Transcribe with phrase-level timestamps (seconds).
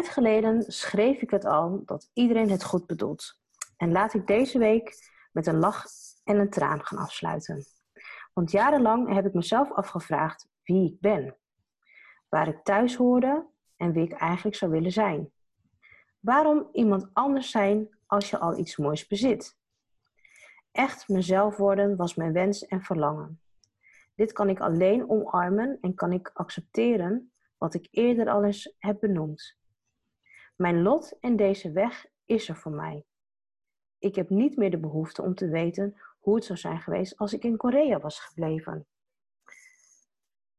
[0.00, 3.40] Tijd geleden schreef ik het al dat iedereen het goed bedoelt.
[3.76, 5.84] En laat ik deze week met een lach
[6.24, 7.64] en een traan gaan afsluiten.
[8.32, 11.36] Want jarenlang heb ik mezelf afgevraagd wie ik ben,
[12.28, 15.32] waar ik thuis hoorde en wie ik eigenlijk zou willen zijn.
[16.20, 19.58] Waarom iemand anders zijn als je al iets moois bezit?
[20.72, 23.40] Echt mezelf worden was mijn wens en verlangen.
[24.14, 29.00] Dit kan ik alleen omarmen en kan ik accepteren wat ik eerder al eens heb
[29.00, 29.58] benoemd.
[30.60, 33.04] Mijn lot en deze weg is er voor mij.
[33.98, 37.32] Ik heb niet meer de behoefte om te weten hoe het zou zijn geweest als
[37.32, 38.86] ik in Korea was gebleven.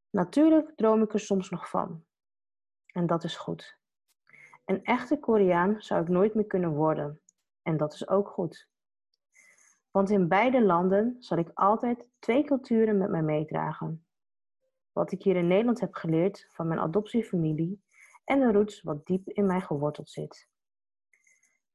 [0.09, 2.03] Natuurlijk droom ik er soms nog van.
[2.85, 3.77] En dat is goed.
[4.65, 7.21] Een echte Koreaan zou ik nooit meer kunnen worden.
[7.61, 8.69] En dat is ook goed.
[9.91, 14.05] Want in beide landen zal ik altijd twee culturen met mij meedragen.
[14.91, 17.81] Wat ik hier in Nederland heb geleerd van mijn adoptiefamilie
[18.23, 20.49] en de roots wat diep in mij geworteld zit.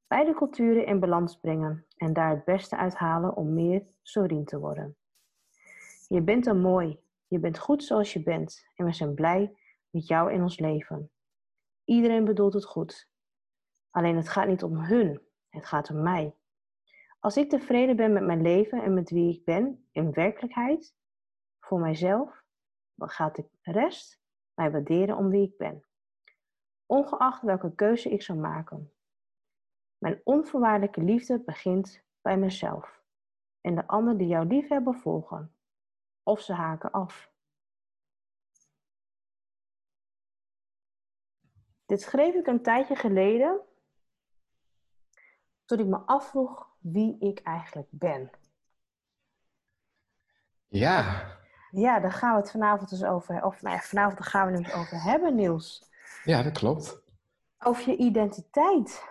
[0.06, 4.96] Beide culturen in balans brengen en daar het beste uithalen om meer Sorien te worden.
[6.08, 9.56] Je bent er mooi, je bent goed zoals je bent en we zijn blij
[9.90, 11.10] met jou in ons leven.
[11.84, 13.08] Iedereen bedoelt het goed.
[13.90, 16.34] Alleen het gaat niet om hun, het gaat om mij.
[17.20, 20.94] Als ik tevreden ben met mijn leven en met wie ik ben in werkelijkheid,
[21.60, 22.44] voor mijzelf,
[22.94, 24.20] dan gaat de rest
[24.54, 25.84] mij waarderen om wie ik ben
[26.86, 28.92] ongeacht welke keuze ik zou maken.
[29.98, 33.02] Mijn onvoorwaardelijke liefde begint bij mezelf
[33.60, 35.54] en de anderen die jou lief hebben volgen,
[36.22, 37.30] of ze haken af.
[41.86, 43.60] Dit schreef ik een tijdje geleden,
[45.64, 48.30] toen ik me afvroeg wie ik eigenlijk ben.
[50.68, 51.26] Ja.
[51.70, 54.72] Ja, daar gaan we het vanavond dus over, of nou ja, vanavond gaan we het
[54.72, 55.90] over hebben, Niels.
[56.26, 57.02] Ja, dat klopt.
[57.58, 59.04] Over je identiteit.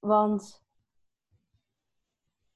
[0.00, 0.64] Want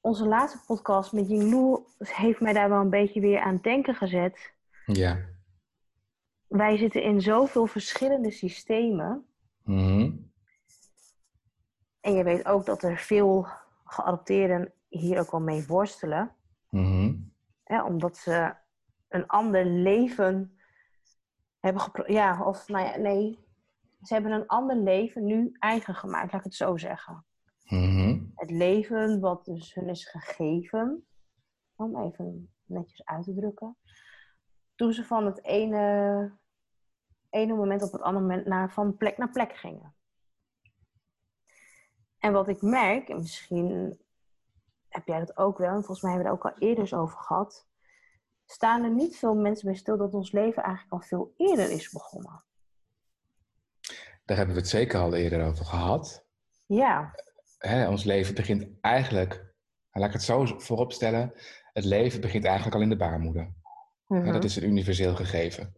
[0.00, 3.94] onze laatste podcast met Yinglu heeft mij daar wel een beetje weer aan het denken
[3.94, 4.52] gezet.
[4.86, 5.18] Ja.
[6.46, 9.26] Wij zitten in zoveel verschillende systemen.
[9.62, 10.12] Mhm.
[12.00, 13.46] En je weet ook dat er veel
[13.84, 16.34] geadopteerden hier ook wel mee worstelen.
[16.70, 17.14] Mhm.
[17.64, 18.54] Hè, omdat ze
[19.08, 20.58] een ander leven
[21.60, 23.44] hebben gepro- Ja, of nou ja, nee.
[24.06, 27.24] Ze hebben een ander leven nu eigen gemaakt, laat ik het zo zeggen.
[27.64, 28.20] Mhm.
[28.34, 31.06] Het leven wat dus hun is gegeven,
[31.76, 33.76] om even netjes uit te drukken,
[34.74, 36.32] toen ze van het ene,
[37.30, 39.94] ene moment op het andere moment naar, van plek naar plek gingen.
[42.18, 43.98] En wat ik merk, en misschien
[44.88, 46.94] heb jij dat ook wel, en volgens mij hebben we het ook al eerder eens
[46.94, 47.66] over gehad,
[48.44, 51.90] staan er niet veel mensen bij stil dat ons leven eigenlijk al veel eerder is
[51.90, 52.44] begonnen.
[54.26, 56.24] Daar hebben we het zeker al eerder over gehad.
[56.66, 57.14] Ja,
[57.58, 59.54] Hè, ons leven begint eigenlijk,
[59.90, 61.32] laat ik het zo voorop stellen,
[61.72, 63.54] het leven begint eigenlijk al in de baarmoeder.
[64.06, 64.32] Hè, Mhm.
[64.32, 65.76] dat is een universeel gegeven.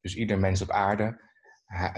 [0.00, 1.20] Dus ieder mens op aarde,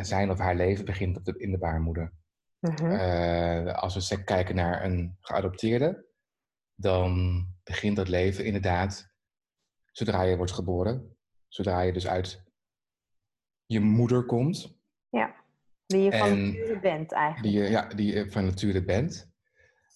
[0.01, 2.13] zijn of haar leven begint op de, in de baarmoeder.
[2.59, 2.91] Mhm.
[2.91, 6.07] Eh, als we kijken naar een geadopteerde,
[6.75, 9.13] dan begint dat leven inderdaad
[9.93, 11.17] zodra je wordt geboren.
[11.49, 12.43] Zodra je dus uit
[13.67, 14.79] je moeder komt,
[15.93, 17.53] wie je van nature bent eigenlijk.
[17.55, 19.29] die je, ja, die je van nature bent.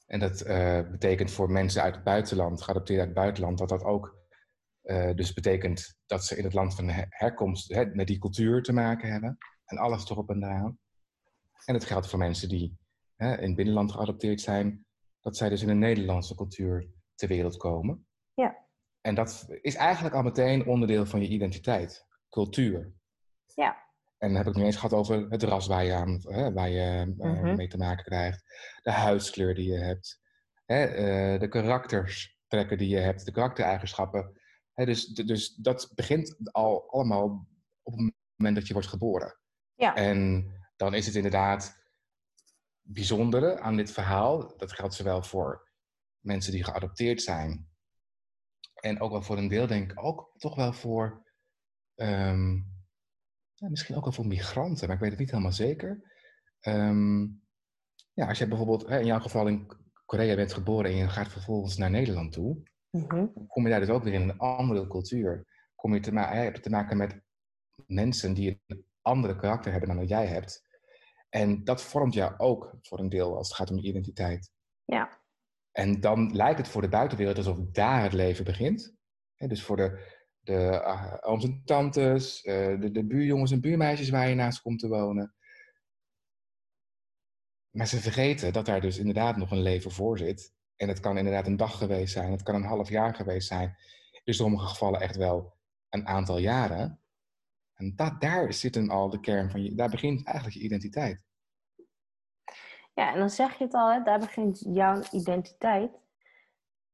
[0.07, 3.85] En dat eh, betekent voor mensen uit het buitenland, geadopteerd uit het buitenland, dat dat
[3.85, 4.23] ook
[4.83, 8.63] eh, dus betekent dat ze in het land van her- herkomst hè, met die cultuur
[8.63, 9.39] te maken hebben.
[9.65, 10.79] En alles erop en eraan.
[11.65, 12.79] En het geldt voor mensen die
[13.17, 14.87] hè, in het binnenland geadopteerd zijn,
[15.21, 18.07] dat zij dus in een Nederlandse cultuur ter wereld komen.
[18.35, 18.67] Ja.
[19.01, 22.93] En dat is eigenlijk al meteen onderdeel van je identiteit, cultuur.
[23.55, 23.84] Ja.
[24.25, 26.69] En dan heb ik nu eens gehad over het ras waar je, aan, hè, waar
[26.69, 27.57] je eh, Mhm.
[27.57, 28.45] mee te maken krijgt.
[28.83, 30.21] De huidskleur die je hebt.
[30.65, 33.25] Hè, eh, de karaktertrekken die je hebt.
[33.25, 34.41] De karaktereigenschappen.
[34.73, 37.49] Hè, dus, dus dat begint al allemaal
[37.83, 39.39] op het moment dat je wordt geboren.
[39.75, 39.95] Ja.
[39.95, 41.83] En dan is het inderdaad
[42.81, 44.57] bijzondere aan dit verhaal.
[44.57, 45.71] Dat geldt zowel voor
[46.19, 47.69] mensen die geadopteerd zijn.
[48.75, 51.23] En ook wel voor een deel denk ik ook toch wel voor
[51.95, 52.61] ehm,
[53.55, 56.13] ja, misschien ook wel voor migranten, maar ik weet het niet helemaal zeker.
[56.61, 57.23] Ehm,
[58.13, 59.67] ja, als je bijvoorbeeld in jouw geval in
[60.05, 63.27] Korea bent geboren en je gaat vervolgens naar Nederland toe, Mhm.
[63.47, 65.47] kom je daar dus ook weer in een andere cultuur.
[65.75, 67.21] Kom je te, ma heb je te maken met
[67.87, 70.63] mensen die een andere karakter hebben dan dat jij hebt.
[71.29, 74.51] En dat vormt jou ook voor een deel als het gaat om je identiteit.
[74.85, 75.23] Ja.
[75.73, 78.95] En dan lijkt het voor de buitenwereld alsof daar het leven begint.
[79.37, 80.01] Dus voor de,
[80.45, 84.79] de uh, ooms en tantes, uh, de, de buurjongens en buurmeisjes waar je naast komt
[84.79, 85.35] te wonen.
[87.71, 90.55] Maar ze vergeten dat daar dus inderdaad nog een leven voor zit.
[90.77, 93.77] En het kan inderdaad een dag geweest zijn, het kan een half jaar geweest zijn.
[94.25, 95.57] In sommige gevallen echt wel
[95.89, 97.01] een aantal jaren.
[97.75, 101.25] En dat, daar zit hem al de kern van je, daar begint eigenlijk je identiteit.
[102.95, 106.04] Ja, en dan zeg je het al, hè, daar begint jouw identiteit.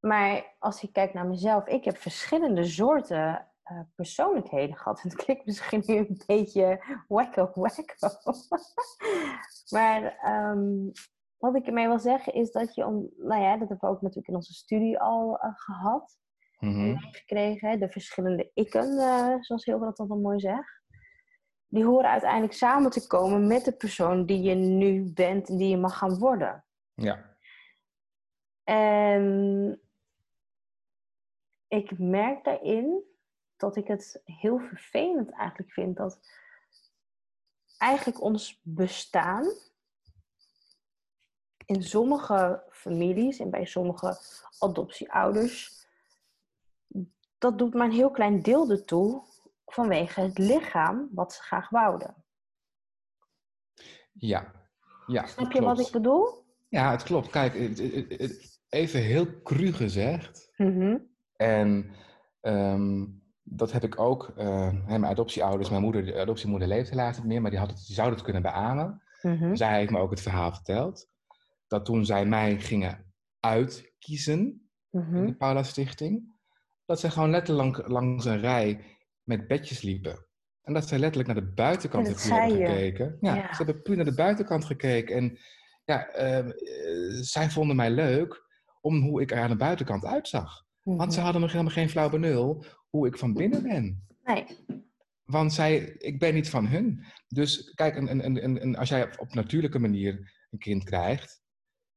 [0.00, 5.02] Maar als ik kijk naar mezelf, ik heb verschillende soorten uh, persoonlijkheden gehad.
[5.02, 8.08] Het klinkt misschien nu een beetje wacko wacko.
[9.76, 10.18] maar
[10.50, 10.90] um,
[11.38, 14.00] wat ik ermee wil zeggen is dat je, om, nou ja, dat hebben we ook
[14.00, 16.18] natuurlijk in onze studie al uh, gehad.
[16.58, 16.98] Mm -hmm.
[16.98, 20.82] Gekregen, de verschillende ikken, uh, zoals heel dat dan mooi zegt.
[21.66, 25.68] Die horen uiteindelijk samen te komen met de persoon die je nu bent en die
[25.68, 26.64] je mag gaan worden.
[26.94, 27.36] Ja.
[28.64, 29.80] En
[31.70, 33.04] ik merk daarin
[33.56, 36.18] dat ik het heel vervelend eigenlijk vind dat
[37.78, 39.52] eigenlijk ons bestaan
[41.66, 44.18] in sommige families en bij sommige
[44.58, 45.86] adoptieouders,
[47.38, 49.22] dat doet maar een heel klein deel ertoe
[49.66, 52.24] vanwege het lichaam wat ze graag wouden.
[54.12, 54.52] Ja.
[55.06, 56.44] ja Snap je wat ik bedoel?
[56.68, 57.30] Ja, het klopt.
[57.30, 57.54] Kijk,
[58.68, 60.52] even heel cru gezegd.
[60.56, 61.09] Mm -hmm.
[61.40, 61.90] En
[62.40, 64.32] um, dat heb ik ook.
[64.38, 67.84] Uh, mijn adoptieouders, mijn moeder, de adoptiemoeder leeft helaas niet meer, maar die, had het,
[67.86, 69.02] die zou het kunnen beamen.
[69.22, 69.56] Mm -hmm.
[69.56, 71.08] Zij heeft me ook het verhaal verteld.
[71.66, 76.34] Dat toen zij mij gingen uitkiezen mm in de Paula Stichting,
[76.84, 78.84] dat zij gewoon letterlijk langs een rij
[79.22, 80.26] met bedjes liepen.
[80.62, 83.16] En dat zij letterlijk naar de buitenkant hebben gekeken.
[83.20, 83.54] Ja, Ja.
[83.54, 85.16] ze hebben puur naar de buitenkant gekeken.
[85.16, 85.38] En
[85.84, 86.52] ja, eh, eh,
[87.20, 88.46] zij vonden mij leuk
[88.80, 90.68] om hoe ik er aan de buitenkant uitzag.
[90.82, 91.22] Want ze Mhm.
[91.24, 94.06] hadden nog helemaal geen flauw benul hoe ik van binnen ben.
[94.24, 94.46] Nee.
[95.24, 97.04] Want zij, ik ben niet van hun.
[97.28, 101.42] Dus kijk, een, een, een, een, als jij op natuurlijke manier een kind krijgt,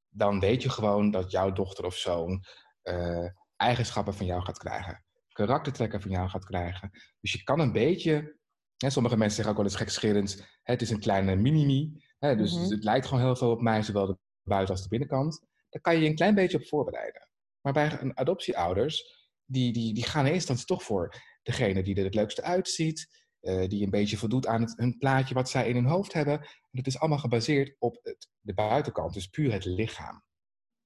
[0.09, 2.43] dan weet je gewoon dat jouw dochter of zoon
[2.81, 3.25] eh,
[3.55, 5.03] eigenschappen van jou gaat krijgen.
[5.31, 6.89] Karaktertrekken van jou gaat krijgen.
[7.21, 8.37] Dus je kan een beetje,
[8.77, 12.03] hè, sommige mensen zeggen ook wel eens gekscherend, het is een kleine minimi.
[12.19, 12.69] Hè, dus Mhm.
[12.69, 15.45] het lijkt gewoon heel veel op mij, zowel de buiten als de binnenkant.
[15.69, 17.27] Daar kan je je een klein beetje op voorbereiden.
[17.63, 21.95] Maar bij een adoptieouders, die, die, die gaan in eerste instantie toch voor degene die
[21.95, 25.67] er het leukste uitziet, eh, die een beetje voldoet aan het, hun plaatje wat zij
[25.67, 26.39] in hun hoofd hebben.
[26.39, 30.23] En het is allemaal gebaseerd op het, de buitenkant, dus puur het lichaam.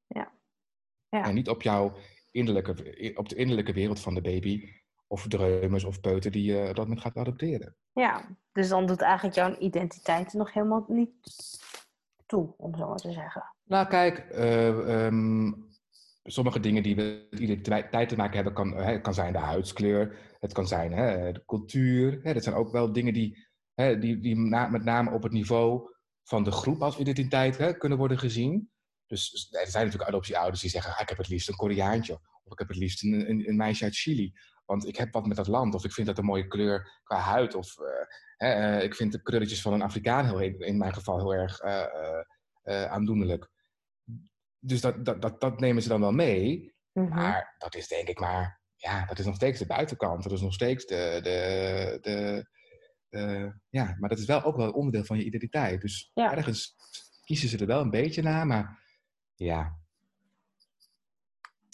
[0.08, 0.32] Ja.
[1.10, 1.24] Ja.
[1.24, 1.98] En niet op jouw
[2.32, 2.72] innerlijke,
[3.16, 4.70] op de innerlijke wereld van de baby,
[5.08, 7.76] of dreumes of peuter die je op dat moment gaat adopteren.
[7.92, 11.12] Ja, dus dan doet eigenlijk jouw identiteit er nog helemaal niet
[12.26, 13.54] toe, om zo maar te zeggen.
[13.64, 15.52] Nou, kijk, eh, ehm,
[16.32, 20.18] sommige dingen die we met identiteit te maken hebben, kan, hè, kan zijn de huidskleur,
[20.40, 22.20] het kan zijn hè, de cultuur.
[22.24, 25.96] Hè, dat zijn ook wel dingen die, hè, die, die met name op het niveau
[26.24, 28.72] van de groep als identiteit hè, kunnen worden gezien.
[29.06, 32.14] Dus er zijn natuurlijk adoptieouders die zeggen, ah, ik heb het liefst een Koreaantje.
[32.44, 34.34] Of ik heb het liefst een, een, een meisje uit Chili.
[34.66, 35.76] Want ik heb wat met dat land.
[35.76, 37.56] Of ik vind dat een mooie kleur qua huid.
[37.56, 37.76] Of
[38.38, 41.60] eh, eh, ik vind de krulletjes van een Afrikaan heel, in mijn geval heel erg
[41.60, 43.50] eh, aandoenlijk.
[44.68, 46.76] Dus dat, dat, dat, dat nemen ze dan wel mee.
[46.94, 47.10] Mhm.
[47.16, 50.24] Maar dat is denk ik maar, ja, dat is nog steeds de buitenkant.
[50.24, 52.48] Dat is nog steeds de, de, de,
[53.10, 55.82] de- ja, maar dat is wel ook wel een onderdeel van je identiteit.
[55.82, 56.36] Dus Ja.
[56.36, 56.76] ergens
[57.24, 58.84] kiezen ze er wel een beetje naar, maar
[59.36, 59.78] ja.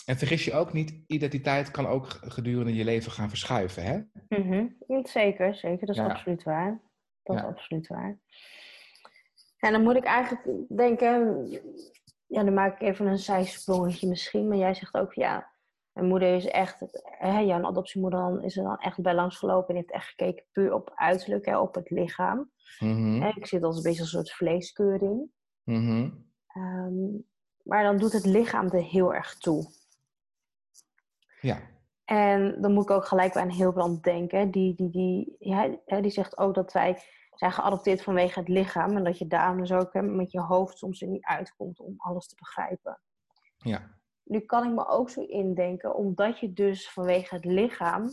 [0.06, 4.00] En vergis je ook niet, identiteit kan ook gedurende je leven gaan verschuiven, hè?
[4.40, 4.68] Mhm.
[5.04, 5.86] Zeker, zeker.
[5.88, 6.08] Dat is Ja.
[6.10, 6.82] absoluut waar.
[7.24, 7.48] Dat is Ja.
[7.48, 8.20] absoluut waar.
[9.58, 11.48] En dan moet ik eigenlijk denken,
[12.34, 15.52] ja, dan maak ik even een zijsprongetje misschien, maar jij zegt ook, ja,
[15.92, 19.70] mijn moeder is echt, hè, jouw adoptiemoeder dan, is er dan echt bij langs gelopen
[19.70, 22.52] en heeft echt gekeken puur op uiterlijk, hè, op het lichaam.
[23.22, 25.30] Hè, ik zit als een beetje als een soort vleeskeuring.
[25.63, 26.10] mhm.
[26.48, 27.22] Ehm,
[27.63, 29.72] maar dan doet het lichaam er heel erg toe.
[31.42, 31.62] Ja,
[32.06, 34.52] En dan moet ik ook gelijk bij een Hilbrand denken.
[34.52, 37.02] Die, die, die, ja, die zegt ook dat wij
[37.34, 38.98] zijn geadopteerd vanwege het lichaam.
[38.98, 41.94] En dat je daarom dus ook hè, met je hoofd soms er niet uitkomt om
[41.98, 43.02] alles te begrijpen.
[43.58, 44.02] ja.
[44.24, 48.10] Nu kan ik me ook zo indenken, omdat je dus vanwege het lichaam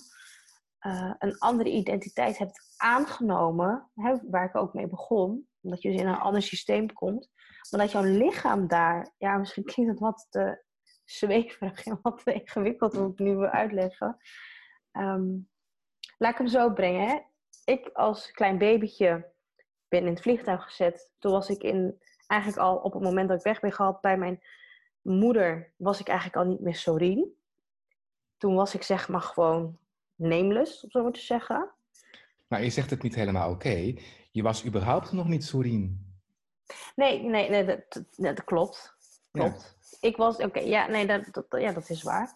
[0.78, 6.00] eh, een andere identiteit hebt aangenomen, hè, waar ik ook mee begon, omdat je dus
[6.00, 7.30] in een ander systeem komt,
[7.70, 10.64] maar dat jouw lichaam daar, ja, misschien klinkt het wat te
[11.04, 14.16] zweverig en wat te ingewikkeld om ik nu wil uitleggen.
[14.90, 15.28] Ehm,
[16.18, 17.08] laat ik hem zo brengen.
[17.08, 17.18] Hè.
[17.64, 19.28] Ik als klein babytje
[19.88, 21.10] ben in het vliegtuig gezet.
[21.18, 24.18] Toen was ik in, eigenlijk al op het moment dat ik weg ben gehaald bij
[24.18, 24.42] mijn
[25.02, 27.34] moeder, was ik eigenlijk al niet meer Sorien.
[28.38, 29.78] Toen was ik zeg maar gewoon
[30.14, 31.70] nameless, om zo maar te zeggen.
[32.48, 33.94] Maar je zegt het niet helemaal oké.
[34.30, 36.08] Je was überhaupt nog niet Sorien.
[36.96, 38.94] Nee, nee, nee dat, dat, klopt.
[39.30, 39.76] Klopt.
[40.00, 42.32] Ik was, oké, ja, nee, dat, dat, ja, dat is waar.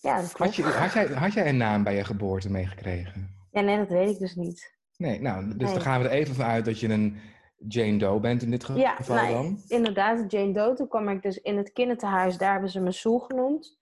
[0.00, 0.56] Ja, dat klopt.
[0.56, 3.41] Had, je, had, jij, had jij een naam bij je geboorte meegekregen?
[3.52, 4.76] Ja, nee, dat weet ik dus niet.
[4.96, 7.20] Nee, nou, dus dan gaan we er even van uit dat je een
[7.56, 9.62] Jane Doe bent in dit geval ja, nou, dan.
[9.68, 10.74] inderdaad, Jane Doe.
[10.74, 13.80] Toen kwam ik dus in het kinderthuis, daar hebben ze me Soe genoemd.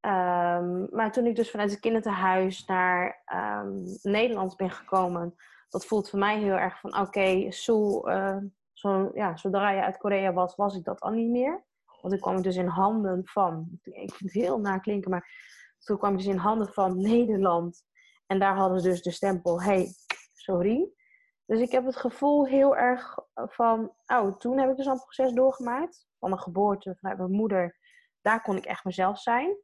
[0.00, 3.22] Um, maar toen ik dus vanuit het kinderthuis naar
[3.62, 5.34] um, Nederland ben gekomen,
[5.68, 8.36] dat voelt voor mij heel erg van, oké, okay, Soe, uh,
[8.72, 11.64] zo, ja, zodra je uit Korea was, was ik dat al niet meer.
[12.00, 15.30] Want toen kwam ik dus in handen van, ik vind het heel naklinken, maar
[15.78, 17.84] toen kwam ik dus in handen van Nederland.
[18.34, 19.94] En daar hadden ze dus de stempel, hey,
[20.32, 20.92] sorry.
[21.46, 25.32] Dus ik heb het gevoel heel erg van, oh, toen heb ik dus een proces
[25.32, 26.06] doorgemaakt.
[26.18, 27.78] Van mijn geboorte, vanuit mijn moeder.
[28.20, 29.56] Daar kon ik echt mezelf zijn.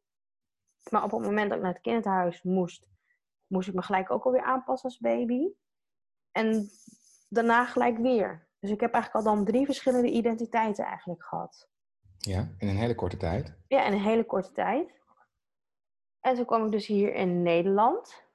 [0.91, 2.89] Maar op het moment dat ik naar het kinderthuis moest,
[3.47, 5.53] moest ik me gelijk ook alweer aanpassen als baby.
[6.31, 6.71] En
[7.29, 8.49] daarna gelijk weer.
[8.59, 11.69] Dus ik heb eigenlijk al dan drie verschillende identiteiten eigenlijk gehad.
[12.19, 13.57] Ja, in een hele korte tijd?
[13.67, 15.01] Ja, in een hele korte tijd.
[16.21, 18.29] En toen kwam ik dus hier in Nederland.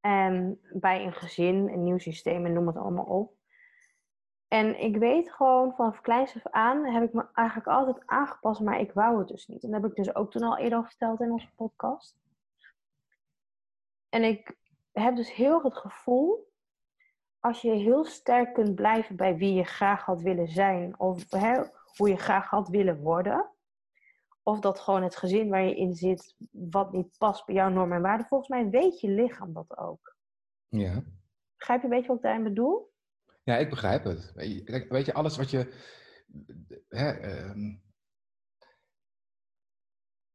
[0.00, 3.32] En bij een gezin, een nieuw systeem en noem het allemaal op.
[4.48, 8.80] En ik weet gewoon vanaf kleins af aan heb ik me eigenlijk altijd aangepast, maar
[8.80, 9.62] ik wou het dus niet.
[9.62, 12.18] En dat heb ik dus ook toen al eerder verteld in onze podcast.
[14.08, 14.56] En ik
[14.92, 16.52] heb dus heel het gevoel,
[17.40, 21.62] als je heel sterk kunt blijven bij wie je graag had willen zijn, of hè,
[21.96, 23.50] hoe je graag had willen worden,
[24.42, 27.96] of dat gewoon het gezin waar je in zit, wat niet past bij jouw normen
[27.96, 28.26] en waarden.
[28.26, 30.16] Volgens mij weet je lichaam dat ook.
[30.68, 31.02] Ja.
[31.56, 32.92] Begrijp je een beetje wat ik daarin bedoel?
[33.42, 34.32] Ja, ik begrijp het.
[34.88, 35.74] Weet je, alles wat je.
[36.88, 37.74] Hè, uh,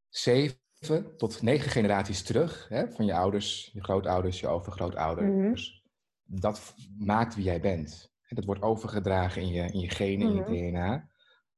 [0.10, 5.84] zeven tot negen generaties terug, hè, van je ouders, je grootouders, je overgrootouders, mm
[6.28, 8.14] dat maakt wie jij bent.
[8.28, 10.52] Dat wordt overgedragen in je, in je genen, in je mhm.
[10.52, 11.10] DNA.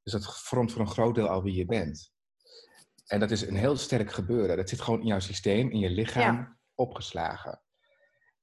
[0.04, 2.14] Dus dat vormt voor een groot deel al wie je bent.
[3.08, 4.58] En dat is een heel sterk gebeuren.
[4.58, 7.62] Dat zit gewoon in jouw systeem, in je lichaam opgeslagen.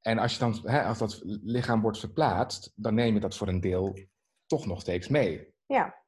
[0.01, 3.49] En als, je dan, hè, als dat lichaam wordt verplaatst, dan neem je dat voor
[3.49, 3.99] een deel
[4.47, 5.55] toch nog steeds mee.
[5.67, 6.03] Ja.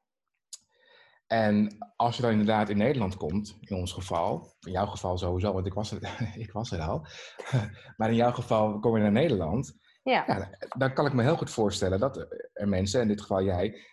[1.27, 5.53] En als je dan inderdaad in Nederland komt, in ons geval, in jouw geval sowieso,
[5.53, 7.07] want ik was er, ik was er al,
[7.97, 10.23] maar in jouw geval kom je naar Nederland, ja.
[10.27, 10.57] ja.
[10.77, 13.85] dan kan ik me heel goed voorstellen dat er mensen, in dit geval jij,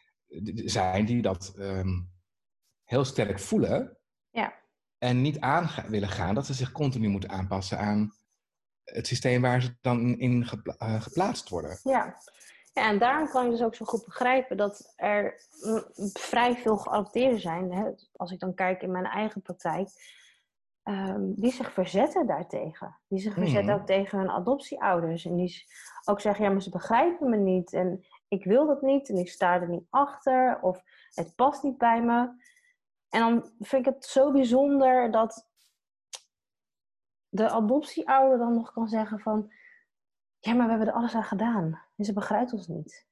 [0.54, 2.12] zijn die dat um,
[2.85, 3.99] heel sterk voelen
[4.35, 4.55] ja.
[4.99, 8.12] en niet aan willen gaan dat ze zich continu moeten aanpassen aan
[8.85, 10.47] het systeem waar ze dan in
[10.79, 11.79] eh, geplaatst worden.
[11.83, 12.17] Ja.
[12.73, 15.41] ja, en daarom kan ik dus ook zo goed begrijpen dat er
[16.12, 17.73] vrij veel geadopteerden zijn.
[17.73, 19.88] Hè, als ik dan kijk in mijn eigen praktijk.
[20.88, 22.99] Um, die zich verzetten daartegen.
[23.09, 23.81] Die zich verzetten mhm.
[23.81, 25.25] ook tegen hun adoptieouders.
[25.25, 25.64] En die
[26.05, 27.73] ook zeggen, ja, maar ze begrijpen me niet.
[27.73, 29.09] En ik wil dat niet.
[29.09, 30.59] En ik sta er niet achter.
[30.61, 30.83] Of
[31.14, 32.29] het past niet bij me.
[33.14, 35.47] En dan vind ik het zo bijzonder dat
[37.28, 39.52] de adoptieouder dan nog kan zeggen van...
[40.38, 41.83] Ja, maar we hebben er alles aan gedaan.
[41.97, 43.06] En ze begrijpt ons niet.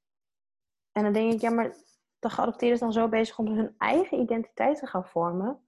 [0.92, 1.74] En dan denk ik, ja, maar
[2.18, 5.60] de geadopteerden is dan zo bezig om hun eigen identiteit te gaan vormen.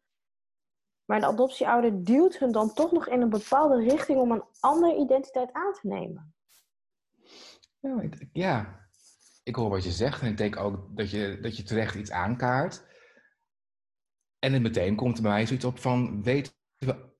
[1.04, 4.96] Maar de adoptieouder duwt hun dan toch nog in een bepaalde richting om een andere
[4.96, 6.34] identiteit aan te nemen.
[7.80, 8.80] Ja, ik, ja.
[9.42, 12.10] ik hoor wat je zegt en ik denk ook dat je, dat je terecht iets
[12.10, 12.92] aankaart.
[14.44, 16.56] En het meteen komt er bij mij zoiets op van, weet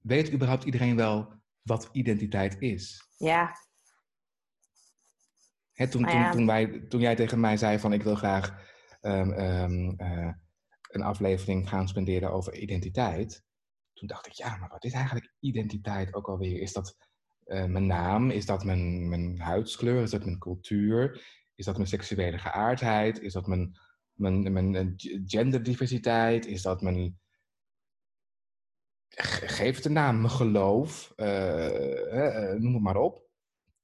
[0.01, 3.09] weet überhaupt iedereen wel wat identiteit is?
[3.17, 3.53] Ja.
[5.73, 8.63] Hè, toen, toen, toen, wij, toen jij tegen mij zei van ik wil graag
[9.01, 10.33] um, um, uh,
[10.89, 13.45] een aflevering gaan spenderen over identiteit.
[13.93, 16.61] Toen dacht ik, ja, maar wat is eigenlijk identiteit ook alweer?
[16.61, 16.97] Is dat
[17.47, 18.31] uh, mijn naam?
[18.31, 20.03] Is dat mijn, mijn huidskleur?
[20.03, 21.27] Is dat mijn cultuur?
[21.55, 23.21] Is dat mijn seksuele geaardheid?
[23.21, 23.79] Is dat mijn,
[24.15, 24.95] mijn, mijn
[25.27, 26.47] genderdiversiteit?
[26.47, 27.19] Is dat mijn
[29.17, 33.23] geef het een naam, mijn geloof, uh, uh, noem het maar op.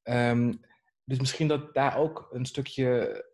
[0.02, 0.60] Um,
[1.04, 3.24] dus misschien dat daar ook een stukje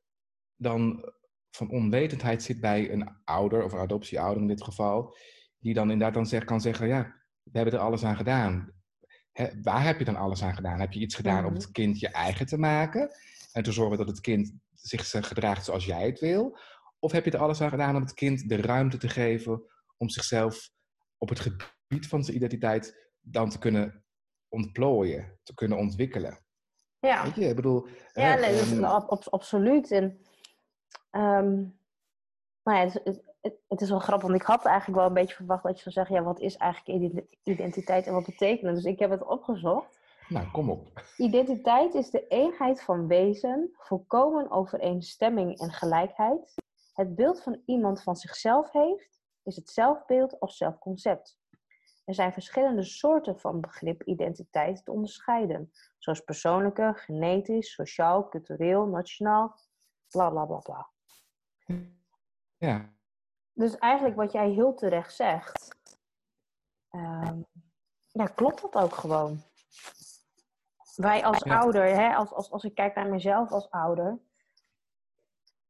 [0.57, 1.13] dan
[1.51, 5.17] van onwetendheid zit bij een ouder of een adoptieouder in dit geval,
[5.59, 8.75] die dan inderdaad dan zeg, kan zeggen, ja, we hebben er alles aan gedaan.
[9.63, 10.81] waar heb je dan alles aan gedaan?
[10.81, 11.61] Heb je iets gedaan om Mhm.
[11.61, 13.11] het kind je eigen te maken
[13.53, 16.59] en te zorgen dat het kind zich eh, gedraagt zoals jij het wil?
[16.99, 19.63] Of heb je er alles aan gedaan om het kind de ruimte te geven
[19.97, 20.71] om zichzelf
[21.19, 24.05] op het gebied van zijn identiteit dan te kunnen
[24.49, 26.45] ontplooien, te kunnen ontwikkelen?
[26.99, 27.23] Ja.
[27.25, 27.87] Weet je, ik bedoel...
[28.13, 29.91] Ja, nee, ab- ab- absoluut.
[29.91, 30.21] En,
[31.11, 31.55] ehm,
[32.63, 35.15] nou ja, het, is- het, het- is wel grappig, want ik had eigenlijk wel een
[35.15, 38.67] beetje verwacht dat je zou zeggen, ja, wat is eigenlijk identi- identiteit en wat betekent
[38.67, 38.75] het?
[38.75, 39.99] Dus ik heb het opgezocht.
[40.29, 41.05] nou, kom op.
[41.17, 46.55] Identiteit is de eenheid van wezen, volkomen overeenstemming en gelijkheid.
[46.97, 51.39] Het beeld van iemand van zichzelf heeft, is het zelfbeeld of zelfconcept.
[52.05, 59.59] Er zijn verschillende soorten van begrip identiteit te onderscheiden, zoals persoonlijke, genetisch, sociaal, cultureel, nationaal,
[60.09, 60.89] bla bla bla bla.
[62.57, 62.93] Ja,
[63.53, 65.77] Dus eigenlijk wat jij heel terecht zegt,
[66.91, 67.41] ehm,
[68.13, 69.43] ja, klopt dat ook gewoon.
[70.95, 71.59] Wij als Ja.
[71.59, 74.19] ouder, hè, als, als, als ik kijk naar mezelf als ouder,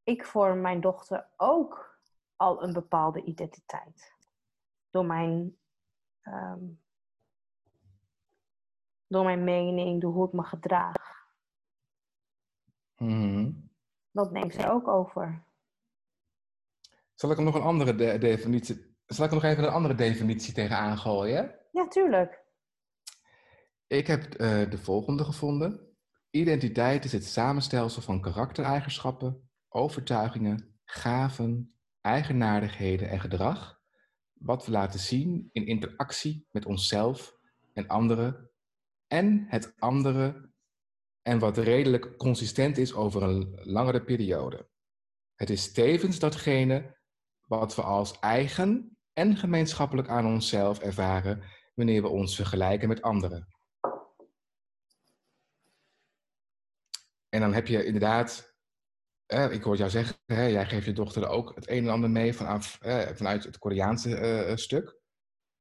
[0.07, 1.99] ik vorm mijn dochter ook
[2.37, 4.15] al een bepaalde identiteit.
[4.91, 5.57] Door mijn,
[6.21, 6.65] ehm,
[9.07, 11.29] door mijn mening, door hoe ik me gedraag.
[12.97, 13.53] Mhm.
[14.11, 15.45] Dat neemt zij ook over.
[17.15, 18.95] Zal ik er nog een andere de- definitie...
[19.07, 21.59] Zal ik nog even een andere definitie tegenaan gooien?
[21.73, 22.45] Ja, tuurlijk.
[23.87, 25.97] Ik heb eh, de volgende gevonden.
[26.31, 33.81] Identiteit is het samenstelsel van karaktereigenschappen, overtuigingen, gaven, eigenaardigheden en gedrag,
[34.33, 37.37] wat we laten zien in interactie met onszelf
[37.73, 38.51] en anderen,
[39.07, 40.51] en het andere,
[41.23, 44.69] en wat redelijk consistent is over een langere periode.
[45.35, 46.97] Het is tevens datgene
[47.47, 51.43] wat we als eigen en gemeenschappelijk aan onszelf ervaren
[51.75, 53.49] wanneer we ons vergelijken met anderen.
[57.29, 58.56] En dan heb je inderdaad,
[59.27, 62.11] eh, ik hoor jou zeggen, hè, jij geeft je dochter ook het een en ander
[62.11, 64.97] mee vanaf, eh, vanuit het Koreaanse eh, stuk.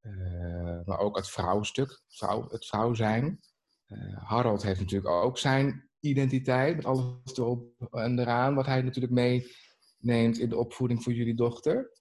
[0.01, 3.39] Eh, maar ook het vrouwstuk, vrouw, het vrouw zijn.
[3.85, 9.13] Eh, Harold heeft natuurlijk ook zijn identiteit, met alles erop en eraan, wat hij natuurlijk
[9.13, 11.91] meeneemt in de opvoeding voor jullie dochter.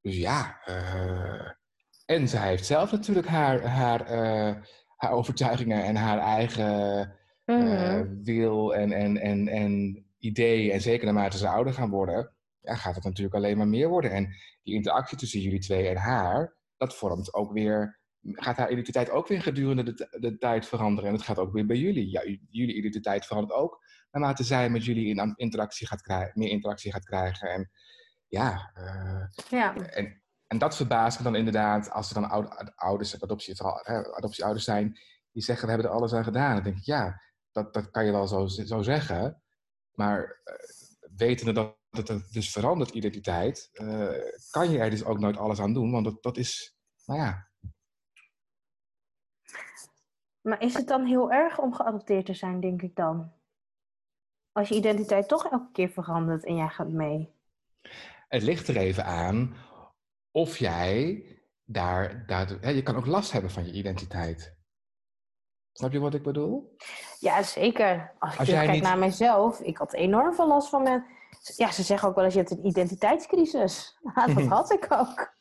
[0.00, 1.50] Dus ja, eh,
[2.04, 4.62] en zij heeft zelf natuurlijk haar, haar, eh,
[4.96, 7.18] haar overtuigingen en haar eigen eh,
[7.56, 8.22] Mhm.
[8.22, 10.72] wil en, en, en, en ideeën.
[10.72, 14.10] En zeker naarmate ze ouder gaan worden, ja, gaat het natuurlijk alleen maar meer worden.
[14.10, 19.10] En die interactie tussen jullie twee en haar, dat vormt ook weer, gaat haar identiteit
[19.10, 21.10] ook weer gedurende de, de tijd veranderen.
[21.10, 22.10] En dat gaat ook weer bij jullie.
[22.10, 23.78] Ja, jullie identiteit verandert ook
[24.10, 27.48] naarmate zij met jullie in interactie gaat krijgen, meer interactie gaat krijgen.
[27.50, 27.70] En
[28.26, 29.76] ja, eh, Ja.
[29.76, 33.62] en, en dat verbaast me dan inderdaad als er dan oude, ouders, adoptie,
[34.16, 34.98] adoptieouders zijn,
[35.32, 36.54] die zeggen we hebben er alles aan gedaan.
[36.54, 39.42] Dan denk ik, ja, dat, dat kan je wel zo, zo zeggen.
[40.00, 40.54] Maar eh,
[41.16, 41.76] wetende dat
[42.08, 44.08] het dus verandert, identiteit, eh,
[44.50, 45.90] kan je er dus ook nooit alles aan doen.
[45.90, 47.50] Want dat, dat is, nou ja,
[50.40, 53.32] Maar is het dan heel erg om geadopteerd te zijn, denk ik dan?
[54.52, 57.34] Als je identiteit toch elke keer verandert en jij gaat mee.
[58.28, 59.56] het ligt er even aan
[60.30, 61.24] of jij
[61.64, 64.59] daar, daar je kan ook last hebben van je identiteit.
[65.80, 66.76] Snap je wat ik bedoel?
[67.18, 68.12] Ja, zeker.
[68.18, 71.04] Als ik Als jij niet- naar mezelf, ik had enorm veel last van mijn...
[71.56, 73.98] Ja, ze zeggen ook wel eens, je hebt een identiteitscrisis.
[74.34, 75.34] Dat had ik ook.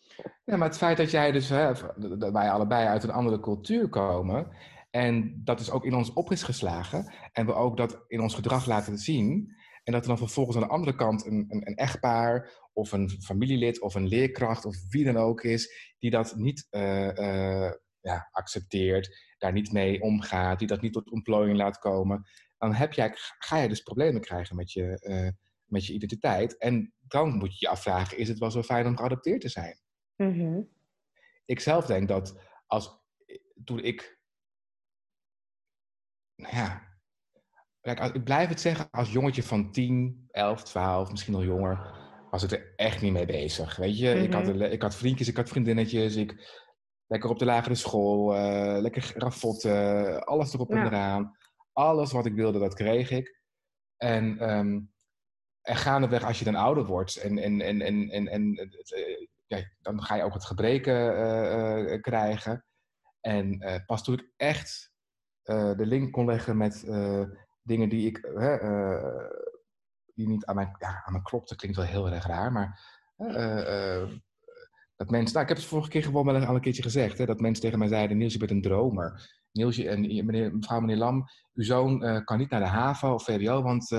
[0.46, 1.72] Ja, maar het feit dat jij dus, hè,
[2.18, 4.52] dat wij allebei uit een andere cultuur komen
[4.90, 8.36] en dat is ook in ons op is geslagen en we ook dat in ons
[8.36, 11.76] gedrag laten zien en dat er dan vervolgens aan de andere kant een, een, een
[11.76, 16.68] echtpaar of een familielid of een leerkracht of wie dan ook is die dat niet
[16.70, 17.18] eh,
[17.66, 22.26] eh, ja, accepteert, daar niet mee omgaat, die dat niet tot ontplooiing laat komen,
[22.58, 25.30] dan heb jij, ga je dus problemen krijgen met je, eh,
[25.66, 28.98] met je identiteit en dan moet je je afvragen, is het wel zo fijn om
[28.98, 29.80] geadopteerd te zijn?
[30.16, 30.62] Mhm.
[31.46, 33.00] ik zelf denk dat als
[33.64, 34.20] toen ik.
[36.36, 36.88] Nou ja.
[37.82, 41.98] Kijk, als- ik blijf het zeggen, als jongetje van 10, 11, 12, misschien nog jonger,
[42.32, 43.76] was ik er echt niet mee bezig.
[43.76, 44.62] Weet je, ik, had, Mhm.
[44.62, 46.64] ik had vriendjes, ik had vriendinnetjes, ik
[47.10, 51.38] lekker op de lagere school, eh, lekker ravotten, alles erop en eraan.
[51.74, 53.40] Alles wat ik wilde, dat kreeg ik.
[53.98, 54.80] En, ehm
[55.62, 59.70] en gaandeweg, als je dan ouder wordt en, en, en, en, en, en eh, ja,
[59.82, 62.66] dan ga je ook het gebreken eh, krijgen.
[63.22, 64.92] En pas toen ik echt
[65.42, 66.86] de link kon leggen met
[67.62, 68.22] dingen die ik
[70.16, 72.80] die niet aan mij, ja, aan mij klopte, klinkt wel heel erg raar, maar
[75.00, 77.26] dat mensen, nou, ik heb het vorige keer gewoon wel al een keertje gezegd, hè,
[77.26, 79.38] dat mensen tegen mij zeiden, Niels, je bent een dromer.
[79.52, 83.62] Niels, en meneer, mevrouw meneer Lam, uw zoon kan niet naar de HAVO of VWO,
[83.62, 83.90] want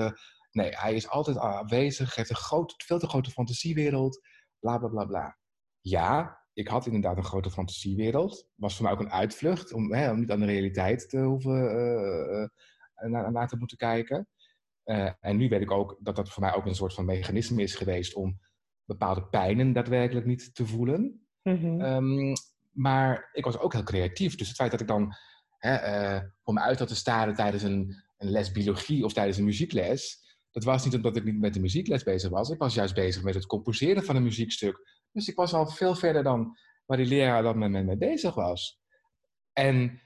[0.51, 4.19] nee, hij is altijd aanwezig, heeft een groot, veel te grote fantasiewereld,
[4.59, 5.37] bla bla bla bla.
[5.79, 8.47] Ja, ik had inderdaad een grote fantasiewereld.
[8.55, 11.63] Was voor mij ook een uitvlucht om, hè, om niet aan de realiteit te hoeven
[11.63, 12.47] uh,
[13.09, 14.27] naar, naar, te moeten kijken.
[15.19, 17.75] en nu weet ik ook dat dat voor mij ook een soort van mechanisme is
[17.75, 18.39] geweest om
[18.97, 21.25] bepaalde pijnen daadwerkelijk niet te voelen.
[21.43, 21.81] Mhm.
[21.81, 22.33] Ehm,
[22.71, 24.35] maar ik was ook heel creatief.
[24.35, 25.13] Dus het feit dat ik dan
[25.57, 29.45] hè, voor me uit had te staren tijdens een, een les biologie of tijdens een
[29.45, 30.19] muziekles,
[30.51, 32.49] dat was niet omdat ik niet met de muziekles bezig was.
[32.49, 35.95] Ik was juist bezig met het composeren van een muziekstuk dus ik was al veel
[35.95, 38.81] verder dan waar die leraar dan met me bezig was.
[39.53, 40.01] En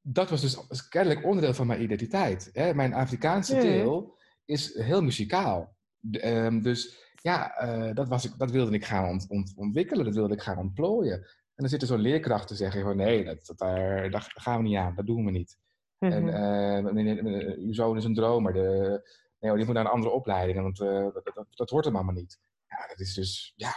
[0.00, 2.50] dat was dus kennelijk onderdeel van mijn identiteit.
[2.52, 2.74] Hè?
[2.74, 5.76] Mijn Afrikaanse deel is heel muzikaal.
[6.10, 9.20] Ehm, dus ja, uh, dat, was ik, dat wilde ik gaan
[9.56, 11.18] ontwikkelen, dat wilde ik gaan ontplooien.
[11.60, 14.56] En dan zit er zo'n leerkracht te zeggen van nee, dat, dat, daar, daar gaan
[14.56, 15.58] we niet aan, dat doen we niet.
[15.98, 20.60] En uh, uw zoon is een dromer, de, nee, die moet naar een andere opleiding,
[20.60, 22.38] want uh, dat, dat, dat, hoort hem allemaal niet.
[22.66, 23.72] Ja, dat is dus, ja,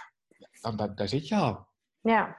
[0.62, 1.68] dan, daar, daar zit je al.
[2.02, 2.38] Ja.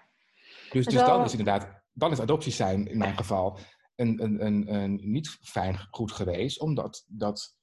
[0.70, 3.58] Dus, dus dan is inderdaad, dan is adoptie zijn in mijn geval
[3.94, 7.56] een, een, een, een niet fijn goed geweest, omdat dat,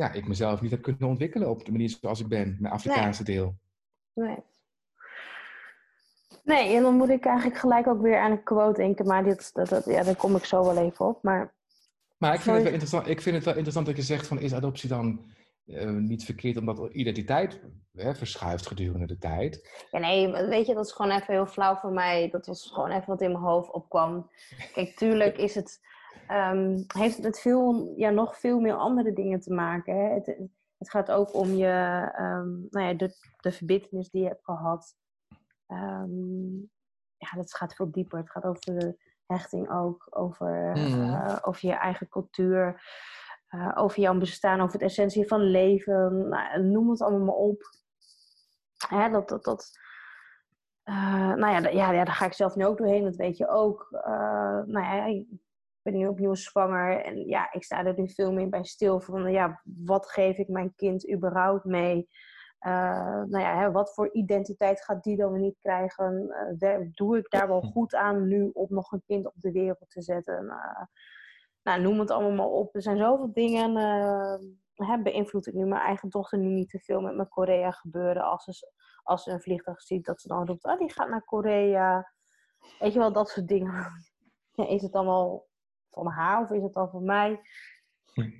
[0.00, 3.24] ja, ik mezelf niet heb kunnen ontwikkelen op de manier zoals ik ben, mijn Afrikaanse
[3.24, 3.54] deel.
[4.14, 4.36] Nee.
[6.44, 9.50] Nee, en dan moet ik eigenlijk gelijk ook weer aan een quote denken, maar dit,
[9.52, 11.22] dat, dat, ja, daar kom ik zo wel even op.
[11.22, 11.54] Maar,
[12.18, 14.38] maar ik, vind het wel interessant, ik vind het wel interessant dat je zegt van
[14.38, 15.24] is adoptie dan
[15.66, 17.60] uh, niet verkeerd omdat identiteit
[17.92, 19.68] hè, verschuift gedurende de tijd.
[19.90, 22.30] Ja, nee, weet je, dat is gewoon even heel flauw voor mij.
[22.30, 24.30] Dat was gewoon even wat in mijn hoofd opkwam.
[24.72, 25.80] Kijk, tuurlijk is het,
[26.32, 29.96] um, heeft het met veel, ja, nog veel meer andere dingen te maken.
[29.96, 30.14] Hè?
[30.14, 30.26] Het,
[30.78, 34.94] het gaat ook om je, um, nou ja, de, de verbindenis die je hebt gehad.
[35.68, 36.70] Um,
[37.16, 38.18] ja, dat gaat veel dieper.
[38.18, 42.82] Het gaat over de hechting ook, over, uh, over je eigen cultuur.
[43.54, 46.28] Uh, over jouw bestaan, over het essentie van leven.
[46.28, 47.62] Nou, noem het allemaal maar op.
[48.88, 49.70] Hè, dat, dat, dat,
[50.84, 53.48] uh, nou ja, ja, ja, daar ga ik zelf nu ook doorheen, dat weet je
[53.48, 53.88] ook.
[54.66, 55.24] Nou ja,
[55.82, 59.32] ben nu opnieuw zwanger en ja, ik sta er nu veel meer bij stil van,
[59.32, 62.08] ja, wat geef ik mijn kind überhaupt mee?
[62.60, 66.34] nou ja, hè, wat voor identiteit gaat die dan niet krijgen?
[66.94, 70.02] doe ik daar wel goed aan nu om nog een kind op de wereld te
[70.02, 70.46] zetten?
[71.62, 72.74] nou, noem het allemaal maar op.
[72.74, 73.76] Er zijn zoveel dingen.
[74.76, 78.22] Uh, beïnvloed ik nu mijn eigen dochter nu niet te veel met mijn Korea gebeuren.
[78.22, 81.24] Als ze, als ze een vliegtuig ziet, dat ze dan roept: oh, die gaat naar
[81.24, 82.12] Korea.
[82.78, 83.86] Weet je wel, dat soort dingen.
[84.52, 85.46] Ja, is het allemaal
[85.90, 87.40] van haar of is het dan van mij?
[88.14, 88.30] Hm.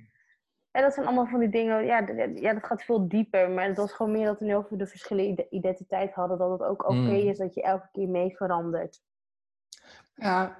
[0.71, 3.49] En dat zijn allemaal van die dingen, ja, ja, dat gaat veel dieper.
[3.49, 6.37] Maar het was gewoon meer dat we nu over de verschillende identiteit hadden.
[6.37, 7.27] Dat het ook oké hm.
[7.27, 9.01] is dat je elke keer mee verandert.
[10.15, 10.57] Ja,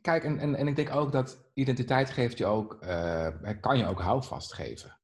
[0.00, 3.28] kijk, en, en, en ik denk ook dat identiteit geeft je ook, uh,
[3.60, 4.98] kan je ook houvast geven.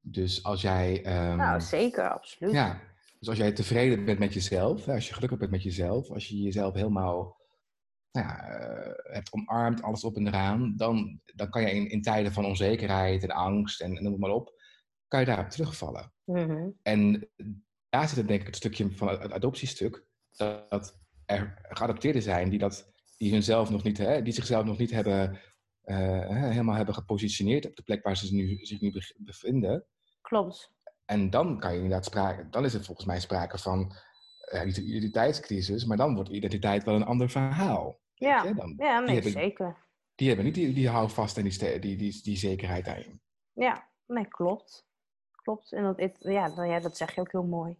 [0.00, 0.96] Dus als jij.
[1.30, 2.52] Um, nou, zeker, absoluut.
[2.52, 2.80] Ja,
[3.18, 6.42] dus als jij tevreden bent met jezelf, als je gelukkig bent met jezelf, als je
[6.42, 7.39] jezelf helemaal
[8.12, 12.02] nou ja, uh, hebt omarmd, alles op en eraan, dan, dan kan je in, in
[12.02, 14.54] tijden van onzekerheid en angst en, noem maar op,
[15.08, 16.12] kan je daarop terugvallen.
[16.24, 17.28] Mm En
[17.88, 20.04] daar zit het denk ik het stukje van het adoptiestuk,
[20.36, 24.90] dat er geadopteerden zijn die dat die, hunzelf nog niet, hè, die zichzelf nog niet
[24.90, 25.40] hebben,
[25.84, 29.86] uh, helemaal hebben gepositioneerd op de plek waar ze nu, zich nu bevinden.
[30.20, 30.72] Klopt.
[31.04, 33.94] En dan kan je inderdaad sprake, dan is het volgens mij sprake van
[34.78, 38.00] identiteitscrisis, maar dan wordt identiteit wel een ander verhaal.
[38.14, 39.76] Ja, dan, ja nee, die hebben, zeker.
[40.14, 43.20] Die hebben niet die, die houvast en die, die, die, die zekerheid daarin.
[43.52, 44.88] Ja, nee, klopt.
[45.42, 45.72] Klopt.
[45.72, 47.76] En dat, ja, dan, ja, dat zeg je ook heel mooi.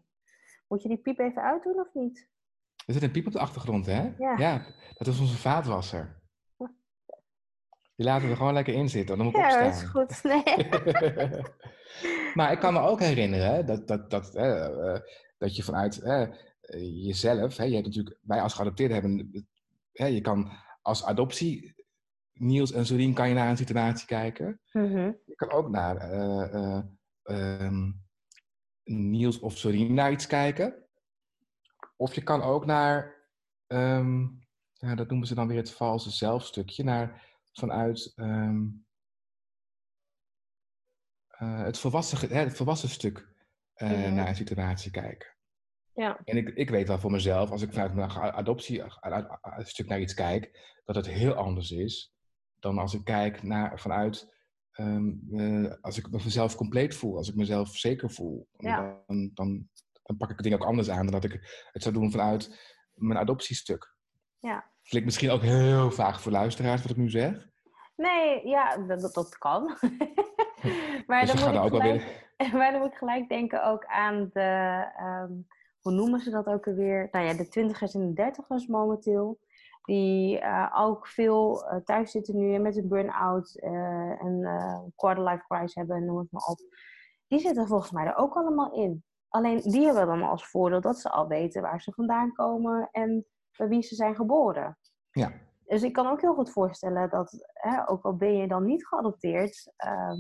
[0.69, 2.29] Moet je die piep even uitdoen of niet?
[2.87, 4.13] Er zit een piep op de achtergrond, hè?
[4.19, 4.67] Ja.
[4.97, 6.21] dat is onze vaatwasser.
[7.97, 9.65] Die laten we gewoon lekker in zitten, dan moet ik ja, opstaan.
[9.65, 10.23] Ja, is goed.
[10.45, 10.69] Nee.
[12.35, 14.99] maar ik kan me ook herinneren dat, dat, dat, uh,
[15.39, 16.29] dat je vanuit uh,
[16.79, 19.49] jezelf, hè, je hebt natuurlijk, wij als geadopteerden hebben,
[19.93, 20.51] je kan
[20.83, 21.75] als adoptie,
[22.33, 24.61] Niels en Sorien, kan je naar een situatie kijken.
[24.73, 25.19] Mm -hmm.
[25.25, 26.13] Je kan ook naar
[27.23, 28.03] um,
[28.85, 30.89] Niels of Sorien naar iets kijken.
[31.97, 33.29] Of je kan ook naar,
[33.67, 38.87] um, ja, dat noemen ze dan weer het valse zelfstukje, naar vanuit um,
[41.43, 43.19] uh, het, volwassen, het volwassen stuk
[43.77, 44.15] uh, mm -hmm.
[44.15, 45.29] naar een situatie kijken.
[45.95, 46.21] Ja.
[46.25, 50.01] En ik, ik weet wel voor mezelf, als ik vanuit mijn adoptie een stuk naar
[50.01, 52.15] iets kijk, dat het heel anders is
[52.59, 54.35] dan als ik kijk naar, vanuit
[54.77, 58.49] um, uh, als ik mezelf compleet voel, als ik mezelf zeker voel.
[58.57, 59.03] Ja.
[59.07, 59.69] Dan, dan
[60.11, 62.61] dan pak ik het ding ook anders aan dan dat ik het zou doen vanuit
[62.95, 63.95] mijn adoptiestuk.
[64.39, 67.49] Ja, Klinkt misschien ook heel vaag voor luisteraars wat ik nu zeg.
[67.97, 69.63] Nee, ja, dat, dat kan.
[71.07, 72.27] maar, Dus dan moet ik gelijk,
[72.57, 75.33] maar dan moet ik gelijk denken ook aan de, ehm,
[75.81, 77.09] hoe noemen ze dat ook alweer?
[77.11, 79.39] Nou ja, de twintigers en de dertigers momenteel.
[79.83, 85.45] Die eh, ook veel eh, thuis zitten nu en met een burn-out eh, en quarter-life
[85.47, 86.59] crisis hebben, noem het maar op.
[87.27, 89.05] Die zitten volgens mij er ook allemaal in.
[89.29, 93.27] Alleen die hebben dan als voordeel dat ze al weten waar ze vandaan komen en
[93.57, 94.79] bij wie ze zijn geboren.
[95.11, 95.33] Ja.
[95.67, 98.87] Dus ik kan ook heel goed voorstellen dat, hè, ook al ben je dan niet
[98.87, 100.17] geadopteerd, ehm,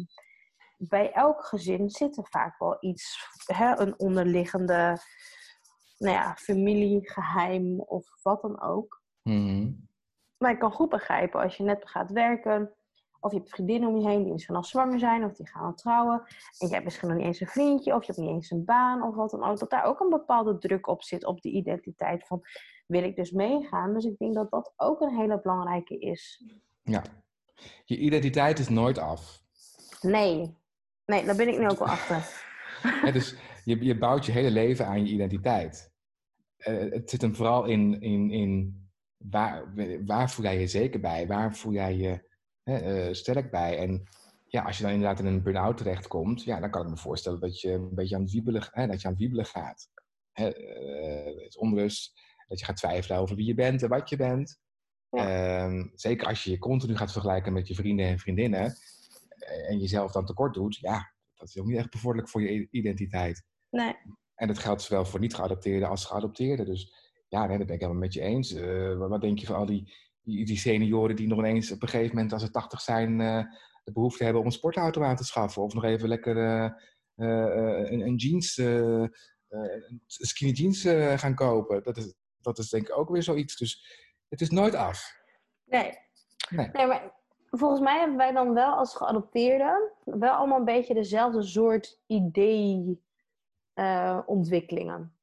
[0.77, 4.99] bij elk gezin zit er vaak wel iets, hè, een onderliggende
[6.01, 9.03] nou ja, familiegeheim of wat dan ook.
[9.23, 9.73] Mhm.
[10.37, 12.75] Maar ik kan goed begrijpen als je net gaat werken,
[13.21, 15.65] of je hebt vriendinnen om je heen die misschien al zwanger zijn, of die gaan
[15.65, 16.23] al trouwen,
[16.59, 18.65] en je hebt misschien nog niet eens een vriendje, of je hebt niet eens een
[18.65, 21.53] baan, of wat dan ook, dat daar ook een bepaalde druk op zit op die
[21.53, 22.41] identiteit van,
[22.87, 23.95] wil ik dus meegaan?
[23.95, 26.45] Dus ik denk dat dat ook een hele belangrijke is.
[26.83, 27.03] Ja.
[27.85, 29.43] Je identiteit is nooit af.
[30.01, 30.57] Nee,
[31.05, 32.49] nee, daar ben ik nu ook wel achter.
[33.13, 35.90] Dus je, je bouwt je hele leven aan je identiteit.
[36.61, 38.81] Eh, het zit hem vooral in, in, in
[39.17, 41.27] waar, waar voel jij je zeker bij?
[41.27, 42.29] Waar voel jij je
[42.63, 43.79] eh, sterk bij?
[43.79, 44.09] En
[44.47, 47.41] ja, als je dan inderdaad in een burn-out terechtkomt, ja, dan kan ik me voorstellen
[47.41, 49.89] dat je een beetje aan het wiebelen, hè, dat je aan het wiebelen gaat.
[50.33, 54.09] Hè, eh, het is onrust, dat je gaat twijfelen over wie je bent en wat
[54.09, 54.61] je bent.
[55.11, 55.65] Ja.
[55.65, 58.75] Ehm, zeker als je je continu gaat vergelijken met je vrienden en vriendinnen
[59.39, 62.69] eh, en jezelf dan tekort doet, ja, dat is ook niet echt bevorderlijk voor je
[62.71, 63.43] identiteit.
[63.71, 63.97] Nee,
[64.41, 66.67] En dat geldt zowel voor niet-geadopteerden als geadopteerden.
[66.67, 66.95] Dus
[67.29, 68.53] ja, nee, dat ben ik helemaal met je eens.
[68.53, 71.89] Eh, wat, denk je van al die, die, die senioren die nog ineens op een
[71.89, 73.45] gegeven moment, als ze 80 zijn, eh,
[73.85, 75.63] de behoefte hebben om een sportauto aan te schaffen?
[75.63, 76.71] Of nog even lekker eh,
[77.15, 79.11] een, een jeans, een
[80.07, 80.83] skinny jeans
[81.21, 81.83] gaan kopen?
[81.83, 83.57] Dat is, dat is denk ik ook weer zoiets.
[83.57, 83.85] Dus
[84.29, 85.13] het is nooit af.
[85.65, 85.99] nee.
[86.49, 86.69] Nee.
[86.73, 87.13] Nee, maar
[87.51, 93.01] volgens mij hebben wij dan wel als geadopteerden wel allemaal een beetje dezelfde soort idee
[93.75, 95.15] eh, ontwikkelingen.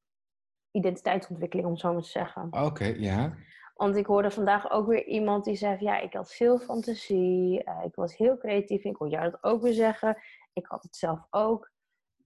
[0.71, 2.47] Identiteitsontwikkeling, om het zo maar te zeggen.
[2.51, 3.33] Oké, ja.
[3.75, 7.83] Want ik hoorde vandaag ook weer iemand die zei ja, ik had veel fantasie, eh,
[7.85, 8.83] ik was heel creatief.
[8.83, 10.17] Ik hoor jou dat ook weer zeggen.
[10.53, 11.71] Ik had het zelf ook.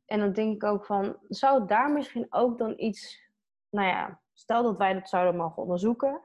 [0.06, 3.30] En dan denk ik ook van, zou daar misschien ook dan iets,
[3.70, 6.22] nou ja, stel dat wij dat zouden mogen onderzoeken.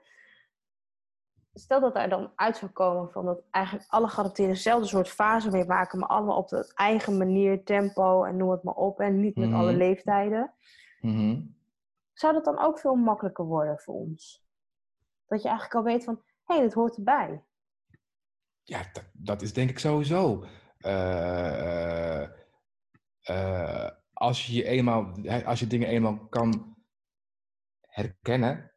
[1.58, 5.50] Stel dat daar dan uit zou komen van dat eigenlijk alle geadopteerden dezelfde soort fase
[5.50, 9.00] meemaken, maar allemaal op de eigen manier, tempo en noem het maar op.
[9.00, 9.58] En niet met Mhm.
[9.58, 10.54] alle leeftijden.
[11.00, 11.40] Mhm.
[12.12, 14.44] Zou dat dan ook veel makkelijker worden voor ons?
[15.26, 17.44] Dat je eigenlijk al weet van, hé, hey, dit hoort erbij.
[18.62, 18.80] Ja,
[19.12, 20.44] dat, is denk ik sowieso.
[20.78, 22.30] Eh, eh,
[23.20, 25.12] eh, als je je eenmaal,
[25.44, 26.76] als je dingen eenmaal kan
[27.80, 28.75] herkennen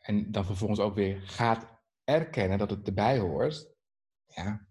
[0.00, 1.66] en dan vervolgens ook weer gaat
[2.04, 3.68] erkennen dat het erbij hoort,
[4.26, 4.68] ja,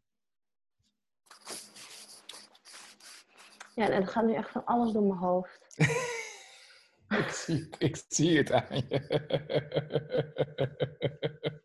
[3.76, 5.76] Ja, en er gaat nu echt van alles door mijn hoofd.
[7.24, 8.98] ik, zie, ik zie het aan je.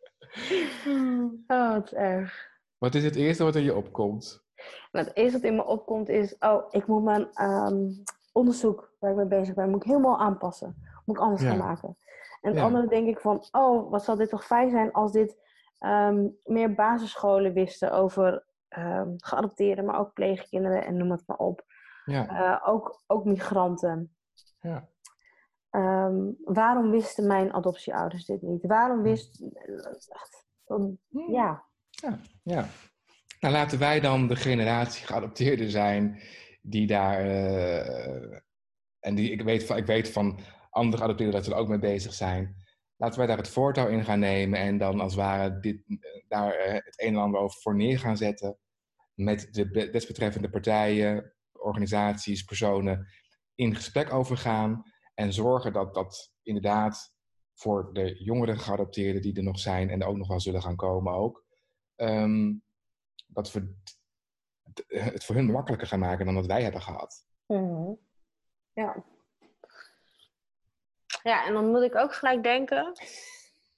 [1.47, 2.47] Oh, wat erg.
[2.77, 4.43] Wat is het eerste wat in je opkomt?
[4.91, 7.91] Nou, het eerste wat in me opkomt is, oh, ik moet mijn ehm,
[8.31, 10.75] onderzoek waar ik mee bezig ben, moet ik helemaal aanpassen.
[11.05, 11.49] Moet ik anders Ja.
[11.49, 11.97] gaan maken.
[12.45, 12.65] En het Ja.
[12.65, 15.37] andere denk ik van, oh, wat zal dit toch fijn zijn als dit
[15.79, 21.63] ehm, meer basisscholen wisten over ehm geadopteerden, maar ook pleegkinderen en noem het maar op.
[22.05, 24.15] Ja, Eh, ook, ook migranten.
[24.59, 24.87] ja.
[25.69, 28.65] Ehm, waarom wisten mijn adoptieouders dit niet?
[28.65, 29.43] Waarom wist...
[31.27, 31.63] Ja,
[32.43, 32.67] Ja.
[33.39, 36.21] Nou, laten wij dan de generatie geadopteerden zijn
[36.61, 37.19] die daar.
[37.19, 38.39] eh,
[38.99, 40.39] en die, ik, weet van, ik weet van
[40.75, 42.63] andere geadopteerden dat ze er ook mee bezig zijn.
[42.97, 46.23] Laten wij daar het voortouw in gaan nemen en dan als het ware dit, eh,
[46.27, 48.57] daar eh, het een en ander over voor neer gaan zetten.
[49.13, 53.07] Met de be- desbetreffende partijen, organisaties, personen
[53.55, 54.83] in gesprek over gaan.
[55.13, 57.13] En zorgen dat dat inderdaad
[57.53, 61.13] voor de jongere geadopteerden die er nog zijn en ook nog wel zullen gaan komen
[61.13, 61.43] ook.
[61.95, 62.53] ehm,
[63.27, 63.75] dat we
[64.87, 67.27] het voor hun makkelijker gaan maken dan dat wij hebben gehad.
[67.47, 67.93] Mhm.
[68.73, 69.05] Ja.
[71.25, 72.83] Ja, en dan moet ik ook gelijk denken,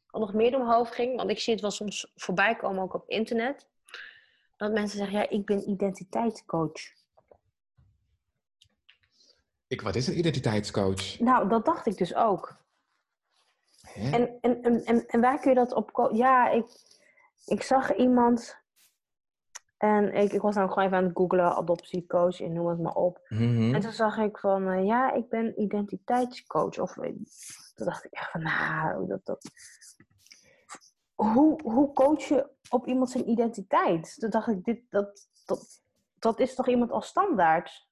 [0.08, 2.84] wat nog meer door mijn hoofd ging, want ik zie het wel soms voorbij komen
[2.84, 3.68] ook op internet,
[4.58, 6.82] dat mensen zeggen, ja, ik ben identiteitscoach.
[9.68, 11.20] Ik, wat is een identiteitscoach?
[11.20, 12.56] Nou, dat dacht ik dus ook.
[13.96, 16.10] En, en, en, en, en waar kun je dat op...
[16.14, 16.66] Ja, ik,
[17.46, 18.58] ik zag iemand
[19.78, 22.96] en ik, ik was nou gewoon even aan het googlen, adoptiecoach en noem het maar
[22.96, 23.26] op.
[23.30, 23.74] Mhm.
[23.76, 26.80] En toen zag ik van, eh, ja, ik ben identiteitscoach.
[26.80, 27.12] Of eh,
[27.76, 29.52] toen dacht ik echt van, nou, dat, dat...
[31.14, 34.16] hoe, hoe coach je op iemand zijn identiteit?
[34.20, 35.82] Toen dacht ik, dit, dat, dat,
[36.20, 37.88] dat is toch iemand als standaard?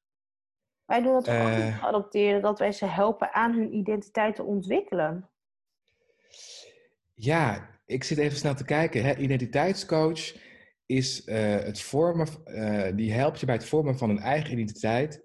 [0.86, 1.65] Wij doen dat ook Eh.
[1.65, 5.30] niet geadopteerden, dat wij ze helpen aan hun identiteit te ontwikkelen.
[7.13, 9.04] Ja, ik zit even snel te kijken.
[9.04, 9.15] Hè.
[9.15, 10.36] Identiteitscoach
[10.86, 15.24] is eh, het vormen, eh, die helpt je bij het vormen van een eigen identiteit.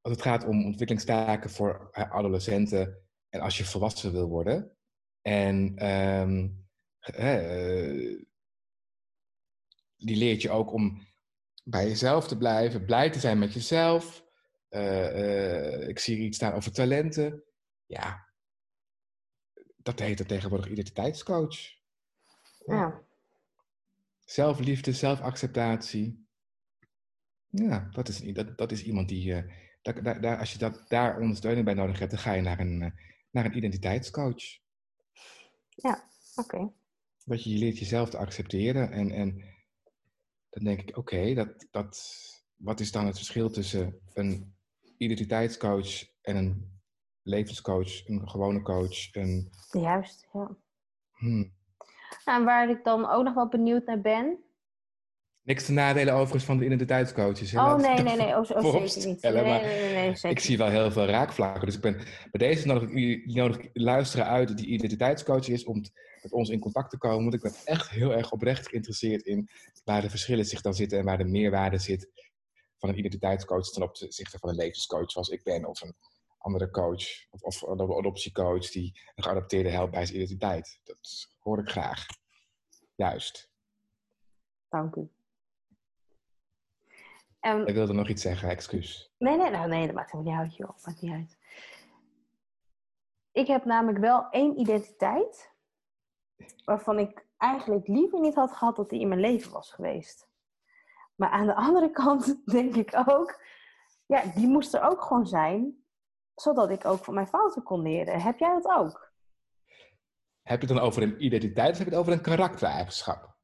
[0.00, 4.76] Als het gaat om ontwikkelingstaken voor eh, adolescenten en als je volwassen wil worden.
[5.22, 6.48] En ehm,
[7.00, 8.16] eh,
[9.96, 11.08] die leert je ook om
[11.64, 14.28] bij jezelf te blijven, blij te zijn met jezelf.
[15.88, 17.44] Ik zie hier iets staan over talenten.
[17.86, 18.28] Ja,
[19.76, 21.56] dat heet er tegenwoordig identiteitscoach.
[22.66, 23.02] Ja.
[24.30, 26.26] Zelfliefde, zelfacceptatie.
[27.48, 29.44] Ja, dat is, dat, dat is iemand die.
[29.82, 32.60] daar, daar, daar- als je dat, daar ondersteuning bij nodig hebt, dan ga je naar
[32.60, 32.90] een, eh,
[33.30, 34.58] naar een identiteitscoach.
[36.34, 36.72] Oké.
[37.24, 38.90] Dat je, je leert jezelf te accepteren.
[38.90, 39.44] En, en
[40.50, 41.98] dan denk ik, oké, dat, dat,
[42.56, 44.54] wat is dan het verschil tussen een
[44.96, 46.80] identiteitscoach en een
[47.22, 49.14] levenscoach, een gewone coach?
[49.14, 50.56] Een, Juist, ja.
[51.10, 51.58] hmm.
[52.30, 54.38] En waar ik dan ook nog wel benieuwd naar ben.
[55.42, 57.54] Niks te nadelen overigens van de identiteitscoaches.
[57.54, 59.22] Oh Laat ik nee, nee, nee, oh, oh, zeker niet.
[59.22, 61.66] Nee, nee, nee, nee, zeker Ik zie wel heel veel raakvlakken.
[61.66, 61.96] Dus ik ben
[62.30, 65.82] bij deze nodig ik nodig luisteren uit die identiteitscoach is om
[66.22, 67.22] met ons in contact te komen.
[67.22, 69.48] Want ik ben echt heel erg oprecht geïnteresseerd in
[69.84, 72.10] waar de verschillen zich dan zitten en waar de meerwaarde zit
[72.78, 75.94] van een identiteitscoach ten opzichte van een levenscoach zoals ik ben of een
[76.38, 80.80] andere coach of, of een adoptiecoach die een geadopteerde helpt bij zijn identiteit.
[80.84, 82.06] Dat hoor ik graag.
[83.00, 83.50] Juist.
[84.68, 85.10] Dank u.
[87.40, 89.14] En Ik wilde nog iets zeggen, excuus.
[89.18, 90.84] Nee, nee, nou, nee, dat maakt helemaal niet uit, joh.
[90.84, 91.38] Maakt niet uit.
[93.32, 95.52] Ik heb namelijk wel één identiteit
[96.64, 100.28] waarvan ik eigenlijk liever niet had gehad dat die in mijn leven was geweest.
[101.14, 103.42] Maar aan de andere kant denk ik ook,
[104.06, 105.84] ja, die moest er ook gewoon zijn,
[106.34, 108.20] zodat ik ook van mijn fouten kon leren.
[108.20, 109.09] Heb jij dat ook?
[110.50, 113.34] Heb je het dan over een identiteit of heb je het over een karaktereigenschap?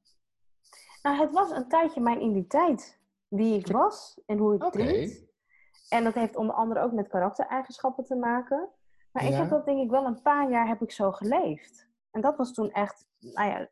[1.03, 3.01] Nou, het was een tijdje mijn identiteit.
[3.29, 4.77] Wie ik was en hoe ik Oké.
[4.77, 5.27] deed.
[5.89, 8.69] En dat heeft onder andere ook met karaktereigenschappen te maken.
[9.13, 11.89] Maar ik heb dat denk ik wel een paar jaar heb ik zo geleefd.
[12.11, 13.69] En dat was toen echt, nou ja,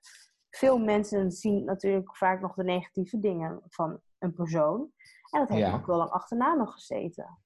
[0.50, 4.90] veel mensen zien natuurlijk vaak nog de negatieve dingen van een persoon.
[5.30, 5.74] En dat heeft Ja.
[5.74, 7.38] ook wel lang achterna nog gezeten.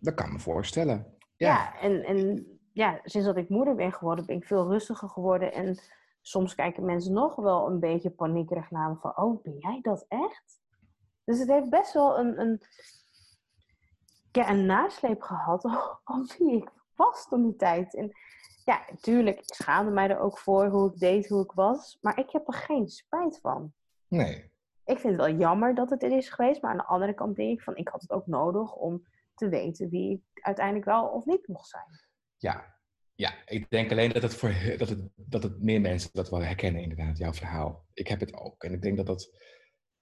[0.00, 1.16] Dat kan me voorstellen.
[1.36, 1.80] Ja, Ja.
[1.80, 5.52] en, en ja, sinds dat ik moeder ben geworden, ben ik veel rustiger geworden.
[5.52, 5.78] En
[6.20, 10.04] soms kijken mensen nog wel een beetje paniekerig naar me van, oh, ben jij dat
[10.08, 10.60] echt?
[11.24, 12.60] Dus het heeft best wel een, een,
[14.32, 15.64] ja, een nasleep gehad
[16.04, 17.94] op wie ik was toen die tijd.
[17.94, 18.12] En
[18.64, 21.98] ja, tuurlijk, ik schaamde mij er ook voor hoe ik deed, hoe ik was.
[22.00, 23.72] Maar ik heb er geen spijt van.
[24.08, 24.50] Nee.
[24.84, 26.62] Ik vind het wel jammer dat het er is geweest.
[26.62, 29.48] Maar aan de andere kant denk ik van, ik had het ook nodig om te
[29.48, 32.00] weten wie ik uiteindelijk wel of niet mocht zijn.
[32.42, 32.70] Ja.
[33.14, 36.42] Ja, ik denk alleen dat het, voor, dat, het, dat het meer mensen dat wel
[36.42, 37.86] herkennen, inderdaad, jouw verhaal.
[37.92, 38.64] Ik heb het ook.
[38.64, 39.38] En ik denk dat dat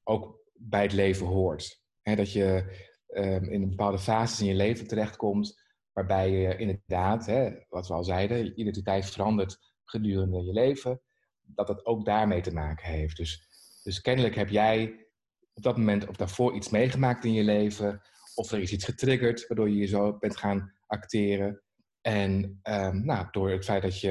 [0.02, 1.82] ook bij het leven hoort.
[2.02, 2.76] Dat je
[3.06, 7.26] ehm, in bepaalde fases in je leven terechtkomt, waarbij je inderdaad,
[7.68, 11.00] wat we al zeiden, je identiteit verandert gedurende je leven,
[11.40, 13.16] dat dat ook daarmee te maken heeft.
[13.16, 13.48] Dus,
[13.82, 15.06] dus kennelijk heb jij
[15.52, 18.02] op dat moment of daarvoor iets meegemaakt in je leven,
[18.34, 21.62] of er is iets getriggerd waardoor je je zo bent gaan acteren.
[22.00, 24.10] En ehm, nou, door het feit dat je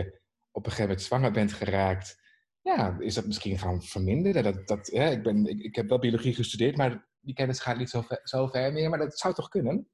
[0.52, 2.22] op een gegeven moment zwanger bent geraakt,
[2.62, 4.44] ja, is dat misschien gaan verminderen.
[4.44, 7.78] Dat, dat, hè, ik, ben, ik, ik heb wel biologie gestudeerd, maar die kennis gaat
[7.78, 8.90] niet zo ver, zo ver meer.
[8.90, 9.88] Maar dat zou toch kunnen?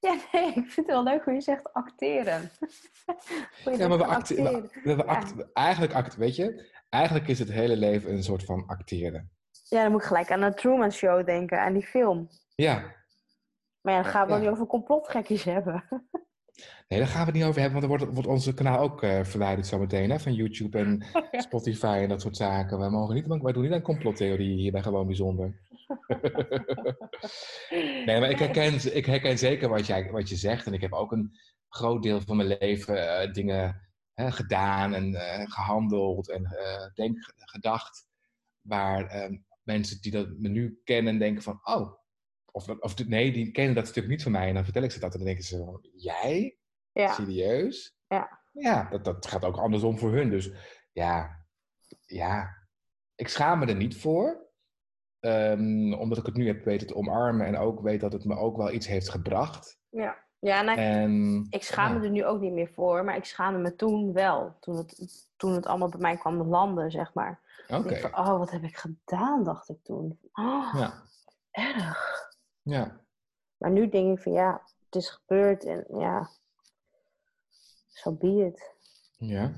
[0.00, 2.50] Ja, nee, ik vind het wel leuk hoe je zegt acteren.
[3.64, 4.62] Je Ja, maar we acteren.
[4.62, 5.02] We, we Ja.
[5.02, 9.30] act- eigenlijk, act, weet je, eigenlijk is het hele leven een soort van acteren.
[9.68, 12.28] Ja, dan moet ik gelijk aan de Truman Show denken, aan die film.
[12.54, 12.94] Ja,
[13.80, 14.38] Maar ja, dan gaan we Ja.
[14.38, 15.84] niet over complotgekjes hebben.
[16.88, 19.02] nee, daar gaan we het niet over hebben, want dan wordt, wordt onze kanaal ook
[19.02, 21.04] eh, verwijderd zometeen hè, van YouTube en
[21.48, 22.78] Spotify en dat soort zaken.
[22.78, 25.54] Wij, mogen niet, wij doen niet aan complottheorieën hier bij Gewoon Bijzonder.
[28.06, 30.66] Nee, maar ik herken, ik herken zeker wat, jij, wat je zegt.
[30.66, 31.36] En ik heb ook een
[31.68, 36.56] groot deel van mijn leven eh, dingen hè, gedaan en eh, gehandeld en
[36.94, 38.06] denk, gedacht.
[38.60, 41.97] Waar eh, mensen die dat me nu kennen denken van, oh,
[42.66, 44.48] of, of nee, die kennen dat stuk niet van mij.
[44.48, 46.56] En dan vertel ik ze dat en dan denken ze, van, jij?
[46.92, 47.96] Ja, Serieus?
[48.06, 48.40] Ja.
[48.52, 50.30] Ja, dat, dat gaat ook andersom voor hun.
[50.30, 50.50] Dus
[50.92, 51.44] ja,
[52.06, 52.56] ja,
[53.14, 54.46] ik schaam me er niet voor.
[55.20, 58.36] Ehm, omdat ik het nu heb weten te omarmen en ook weet dat het me
[58.36, 59.78] ook wel iets heeft gebracht.
[59.90, 60.26] ja.
[60.40, 62.04] Ja, nou, En, ik schaam me ja.
[62.04, 64.56] er nu ook niet meer voor, maar ik schaamde me toen wel.
[64.60, 67.40] Toen het, toen het allemaal bij mij kwam landen, zeg maar.
[67.68, 70.18] Oké, oh, wat heb ik gedaan, dacht ik toen.
[70.32, 71.02] Oh, ja.
[71.50, 72.17] erg.
[72.68, 73.00] Ja.
[73.56, 76.30] Maar nu denk ik van, ja, het is gebeurd en ja,
[77.88, 78.74] zo be it.
[79.16, 79.52] Ja.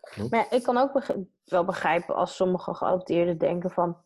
[0.00, 0.30] Klopt.
[0.30, 1.02] Maar ja, ik kan ook
[1.44, 3.96] wel begrijpen als sommige geadopteerden denken van...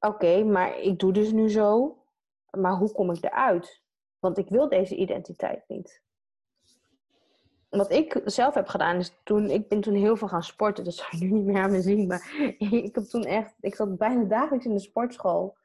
[0.00, 1.98] Oké, maar ik doe dus nu zo,
[2.50, 3.82] maar hoe kom ik eruit?
[4.18, 6.02] Want ik wil deze identiteit niet.
[7.68, 9.50] Wat ik zelf heb gedaan is toen...
[9.50, 11.82] Ik ben toen heel veel gaan sporten, dat zou je nu niet meer aan me
[11.82, 12.06] zien.
[12.06, 13.54] Maar ik heb toen echt...
[13.60, 15.56] Ik zat bijna dagelijks in de sportschool.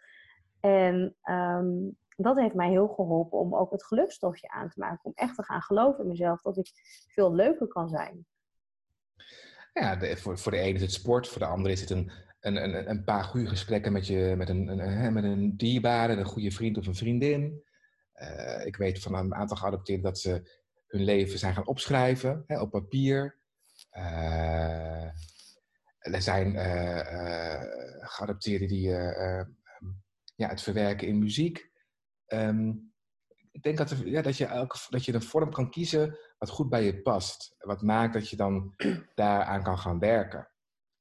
[0.65, 1.67] En ehm,
[2.15, 5.03] dat heeft mij heel geholpen om ook het gelukstofje aan te maken.
[5.03, 6.71] Om echt te gaan geloven in mezelf dat ik
[7.07, 8.25] veel leuker kan zijn.
[9.73, 12.63] Ja, voor, voor de ene is het sport, voor de andere is het een, een,
[12.63, 16.51] een, een paar goede gesprekken met, je, met, een, een, met een dierbare, een goede
[16.51, 17.63] vriend of een vriendin.
[18.11, 22.61] Eh, ik weet van een aantal geadopteerden dat ze hun leven zijn gaan opschrijven hè,
[22.61, 23.37] op papier.
[23.89, 25.03] Eh,
[25.99, 27.61] er zijn eh,
[27.99, 28.93] geadopteerden die
[30.35, 31.71] ja, het verwerken in muziek.
[32.25, 32.69] Ehm,
[33.51, 36.49] ik denk dat, er, ja, dat, je elke, dat je een vorm kan kiezen wat
[36.49, 37.55] goed bij je past.
[37.57, 38.73] Wat maakt dat je dan
[39.13, 40.49] daaraan kan gaan werken.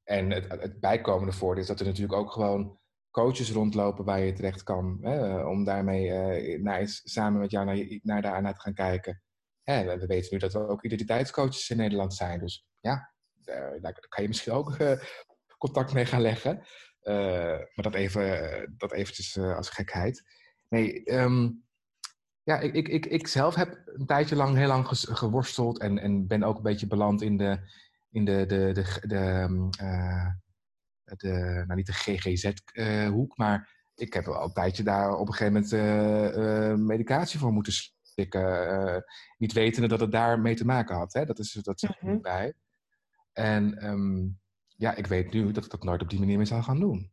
[0.04, 2.78] En het, het bijkomende voordeel is dat er natuurlijk ook gewoon
[3.10, 4.98] coaches rondlopen waar je terecht kan.
[5.00, 9.22] Hè, om daarmee eh, naar, samen met jou naar, naar daarna te gaan kijken.
[9.62, 12.40] Hè, we we weten nu dat er ook identiteitscoaches in Nederland zijn.
[12.40, 15.00] Dus ja, daar, daar kan je misschien ook eh,
[15.58, 16.66] contact mee gaan leggen.
[17.04, 20.24] Eh, maar dat, even, eh, dat eventjes eh, als gekheid.
[20.68, 21.50] Nee, ehm,
[22.42, 26.26] ja, ik, ik, ik, ik zelf heb een tijdje lang heel lang geworsteld en, en
[26.26, 27.58] ben ook een beetje beland in de,
[28.10, 30.30] in de, de, de, de, ehm, eh,
[31.04, 35.68] de nou niet de GGZ-hoek, maar ik heb wel een tijdje daar op een gegeven
[35.70, 39.04] moment medicatie voor moeten slikken.
[39.38, 41.12] niet wetende dat het daar mee te maken had.
[41.12, 41.24] Hè?
[41.24, 42.12] Dat, is, dat zit er Mhm.
[42.12, 42.54] niet bij.
[43.32, 44.26] En ehm,
[44.76, 47.12] ja, ik weet nu dat ik dat nooit op die manier meer zou gaan doen.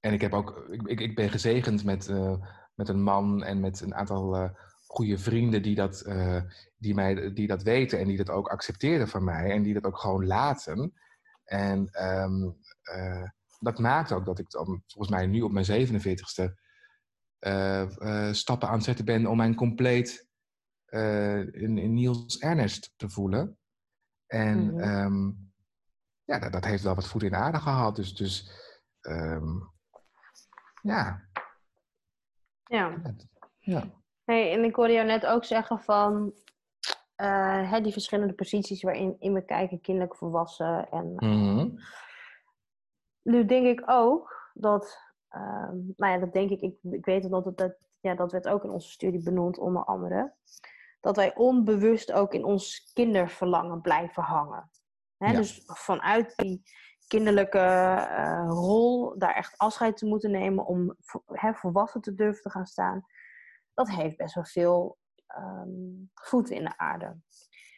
[0.00, 3.80] En ik, heb ook, ik, ik, ben gezegend met, eh, met een man en met
[3.80, 4.50] een aantal eh
[4.86, 6.42] goede vrienden die dat, eh,
[6.76, 9.84] die, mij, die dat weten en die dat ook accepteren van mij en die dat
[9.84, 10.92] ook gewoon laten.
[11.44, 12.50] En ehm,
[12.82, 13.28] eh,
[13.58, 16.54] dat maakt ook dat ik dan volgens mij nu op mijn 47ste
[17.38, 20.24] eh, eh, stappen aan het zetten ben om mijn compleet
[20.86, 23.58] in, in Niels Ernest te voelen.
[24.26, 25.30] En ehm,
[26.26, 27.96] ja, dat, dat heeft wel wat voet in de aarde gehad.
[27.96, 28.50] Dus, dus
[29.00, 29.58] ehm,
[30.82, 31.24] ja.
[32.64, 33.02] Ja.
[33.58, 33.82] ja.
[34.24, 36.32] Hey, en ik hoorde jou net ook zeggen van
[37.14, 40.90] eh, hè, die verschillende posities waarin in we kijken, kinderlijk volwassen.
[40.90, 41.68] En Mhm.
[43.22, 44.98] nu denk ik ook dat,
[45.28, 48.48] ehm, nou ja, dat denk ik, ik, ik weet dat, dat, dat, ja, dat werd
[48.48, 50.34] ook in onze studie benoemd, onder andere,
[51.00, 54.70] dat wij onbewust ook in ons kinderverlangen blijven hangen.
[55.18, 55.36] Hè, Ja.
[55.36, 56.62] Dus vanuit die
[57.06, 60.96] kinderlijke eh, rol daar echt afscheid te moeten nemen om
[61.26, 63.06] hè, volwassen te durven te gaan staan,
[63.74, 65.68] dat heeft best wel veel ehm,
[66.14, 67.16] voeten in de aarde.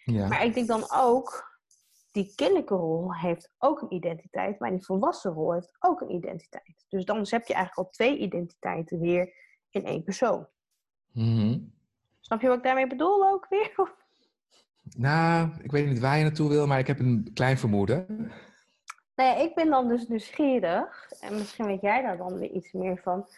[0.05, 0.29] ja.
[0.29, 1.57] Maar ik denk dan ook,
[2.11, 6.85] die kinderlijke rol heeft ook een identiteit, maar die volwassen rol heeft ook een identiteit.
[6.89, 9.35] Dus dan heb je eigenlijk al twee identiteiten weer
[9.71, 10.49] in één persoon.
[11.13, 11.59] Mhm.
[12.21, 13.97] Snap je wat ik daarmee bedoel ook weer?
[14.97, 18.33] Nou, ik weet niet waar je naartoe wil, maar ik heb een klein vermoeden.
[19.15, 22.99] Ja, ik ben dan dus nieuwsgierig, en misschien weet jij daar dan weer iets meer
[22.99, 23.29] van.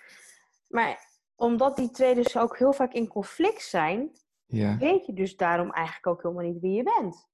[0.69, 4.11] Maar omdat die twee dus ook heel vaak in conflict zijn,
[4.47, 4.77] Ja.
[4.79, 7.29] weet je dus daarom eigenlijk ook helemaal niet wie je bent.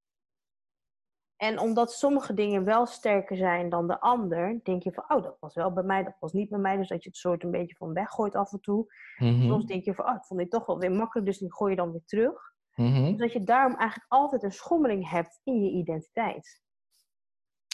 [1.36, 5.36] En omdat sommige dingen wel sterker zijn dan de ander, denk je van, oh, dat
[5.40, 6.76] was wel bij mij, dat was niet bij mij.
[6.76, 8.94] Dus dat je het soort een beetje van weggooit af en toe.
[9.16, 9.46] Mhm.
[9.48, 11.70] Soms denk je van, oh, ik vond dit toch wel weer makkelijk, dus die gooi
[11.70, 12.54] je dan weer terug.
[12.77, 13.11] Mhm.
[13.11, 16.61] Dus dat je daarom eigenlijk altijd een schommeling hebt in je identiteit.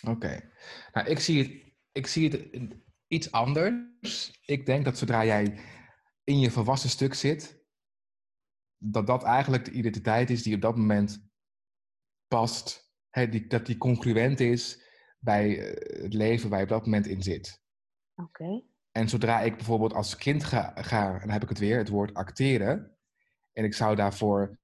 [0.09, 0.51] Oké.
[0.93, 2.49] Nou, ik zie, het, ik zie het
[3.07, 4.41] iets anders.
[4.45, 5.59] Ik denk dat zodra jij
[6.25, 7.65] in je volwassen stuk zit,
[8.77, 11.29] dat dat eigenlijk de identiteit is die op dat moment
[12.29, 12.91] past.
[13.11, 17.07] Hè, die, dat die congruent is bij eh, het leven waar je op dat moment
[17.07, 17.63] in zit.
[18.15, 18.63] Oké.
[18.91, 21.89] En zodra ik bijvoorbeeld als kind ga, ga, en dan heb ik het weer, het
[21.89, 22.97] woord acteren.
[23.53, 24.59] En ik zou daarvoor,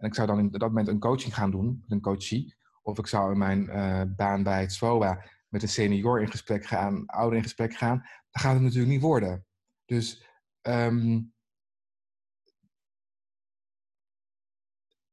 [0.00, 2.54] en ik zou dan in dat moment een coaching gaan doen, met een coachie.
[2.82, 6.66] Of ik zou in mijn eh, baan bij het SWOA met een senior in gesprek
[6.66, 7.96] gaan, ouder in gesprek gaan.
[8.30, 9.46] Dan gaat het natuurlijk niet worden.
[9.84, 10.26] Dus
[10.60, 11.20] ehm,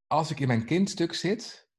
[0.08, 1.70] als ik in mijn kindstuk zit,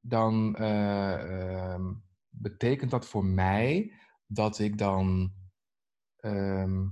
[0.00, 1.92] dan eh, ehm,
[2.28, 3.92] betekent dat voor mij
[4.26, 5.32] dat ik dan
[6.16, 6.86] ehm,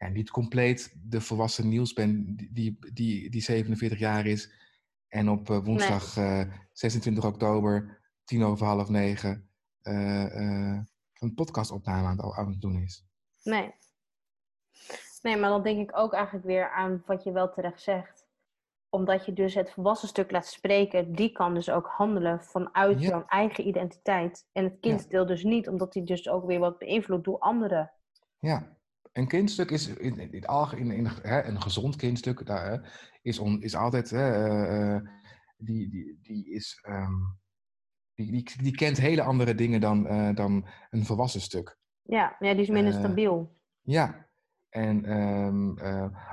[0.00, 4.52] ja, niet compleet de volwassen Niels ben die, die, die 47 jaar is
[5.08, 6.46] en op uh, woensdag nee.
[6.72, 9.48] 26 oktober, tien over half negen,
[9.82, 13.04] een podcastopname aan het, aan het doen is.
[13.42, 13.74] Nee.
[15.22, 18.28] Nee, maar dan denk ik ook eigenlijk weer aan wat je wel terecht zegt.
[18.88, 23.24] Omdat je dus het volwassen stuk laat spreken, die kan dus ook handelen vanuit jouw
[23.26, 24.48] eigen identiteit.
[24.52, 27.92] En het kinddeel dus niet, omdat die dus ook weer wat beïnvloedt door anderen.
[28.38, 28.76] Ja,
[29.12, 30.32] een kindstuk is in, in,
[30.76, 34.98] in, in hè, een gezond kindstuk daar, is, on, is altijd, uh,
[35.56, 37.38] die, die, die is, um,
[38.14, 41.78] die, die, die kent hele andere dingen dan, uh, dan een volwassen stuk.
[42.02, 43.58] Ja, ja die is minder stabiel.
[43.80, 44.28] Ja,
[44.68, 45.78] en um,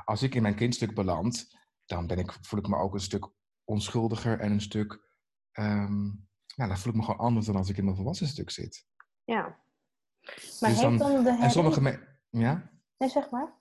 [0.06, 3.30] als ik in mijn kindstuk beland, dan ben ik, voel ik me ook een stuk
[3.64, 4.92] onschuldiger en een stuk,
[5.60, 8.50] um, ja, dan voel ik me gewoon anders dan als ik in mijn volwassen stuk
[8.50, 8.86] zit.
[9.24, 9.42] Ja.
[9.42, 9.56] Maar
[10.30, 11.82] dus heeft dan, dan de En sommige
[12.40, 12.70] ja?
[12.98, 13.54] Nee, zeg maar.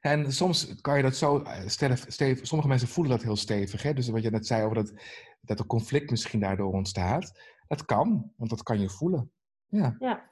[0.00, 3.82] En soms kan je dat zo eh, stevig, sommige mensen voelen dat heel stevig.
[3.82, 3.92] Hè?
[3.92, 4.92] Dus wat je net zei over dat,
[5.40, 7.40] dat er conflict misschien daardoor ontstaat.
[7.68, 9.32] Dat kan, want dat kan je voelen.
[9.66, 9.96] Ja.
[9.98, 10.28] ja.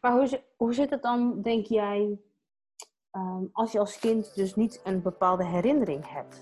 [0.00, 2.18] Maar hoe, hoe zit het dan, denk jij,
[3.12, 6.40] um, als je als kind dus niet een bepaalde herinnering hebt?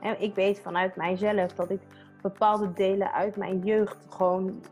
[0.00, 1.80] En ik weet vanuit mijzelf dat ik
[2.22, 4.62] bepaalde delen uit mijn jeugd gewoon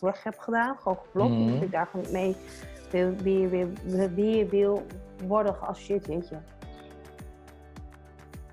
[0.00, 0.76] weg heb gedaan.
[0.76, 1.34] Gewoon geblokt.
[1.34, 2.36] Mm Dat ik daar gewoon mee
[2.90, 3.68] weer, weer,
[4.14, 4.86] weer wil
[5.26, 6.36] worden geassocieerd, weet je.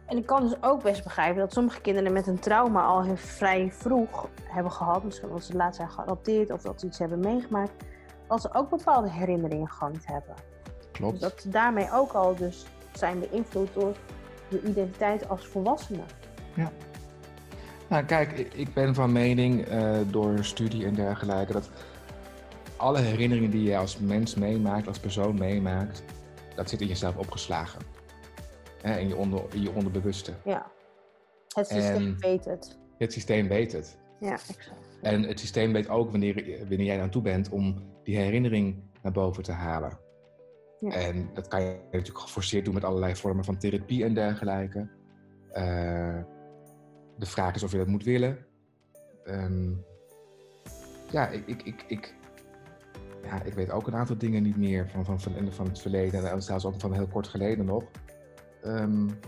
[0.06, 3.16] En ik kan dus ook best begrijpen dat sommige kinderen met een trauma al heel
[3.16, 5.04] vrij vroeg hebben gehad.
[5.04, 7.72] Misschien omdat ze laat zijn geadopteerd of dat ze iets hebben meegemaakt.
[8.28, 10.36] Dat ze ook bepaalde herinneringen gewoon niet hebben.
[10.92, 11.12] Klopt.
[11.12, 13.96] Dus dat ze daarmee ook al dus zijn beïnvloed door
[14.50, 16.04] de identiteit als volwassene.
[16.54, 16.72] Ja.
[17.88, 21.70] Nou kijk, ik ben van mening uh, door studie en dergelijke dat
[22.84, 26.04] alle herinneringen die je als mens meemaakt, als persoon meemaakt,
[26.56, 27.82] dat zit in jezelf opgeslagen.
[28.82, 30.34] Hè, in, je onder, in je onderbewuste.
[30.44, 30.72] Ja.
[31.54, 32.78] Het systeem weet het.
[32.98, 33.98] Het systeem weet het.
[34.20, 34.72] Ja, exact.
[35.02, 39.12] En het systeem weet ook wanneer, wanneer jij aan toe bent om die herinnering naar
[39.12, 40.00] boven te halen.
[40.80, 40.92] Ja.
[40.92, 44.88] En dat kan je natuurlijk geforceerd doen met allerlei vormen van therapie en dergelijke.
[45.54, 46.20] Uh,
[47.18, 48.46] de vraag is of je dat moet willen.
[49.26, 49.86] Um,
[51.12, 52.14] ja, ik, ik, ik, ik,
[53.24, 56.32] ja, ik weet ook een aantal dingen niet meer van, van, van, van het verleden
[56.32, 57.84] en zelfs ook van heel kort geleden nog.
[58.66, 59.20] Um,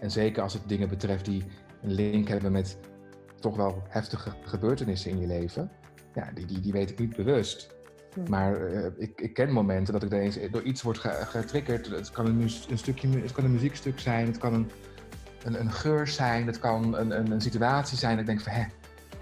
[0.00, 1.44] en zeker als het dingen betreft die
[1.82, 2.78] een link hebben met
[3.40, 5.70] toch wel heftige gebeurtenissen in je leven,
[6.14, 7.74] ja, die, die, die weet ik niet bewust.
[8.28, 11.86] Maar uh, ik, ik ken momenten dat ik ineens door iets word getriggerd.
[11.86, 14.70] Het kan een, een, stukje, het kan een muziekstuk zijn, het kan een,
[15.44, 18.52] een, een geur zijn, het kan een, een, een situatie zijn dat ik denk van,
[18.52, 18.64] hè,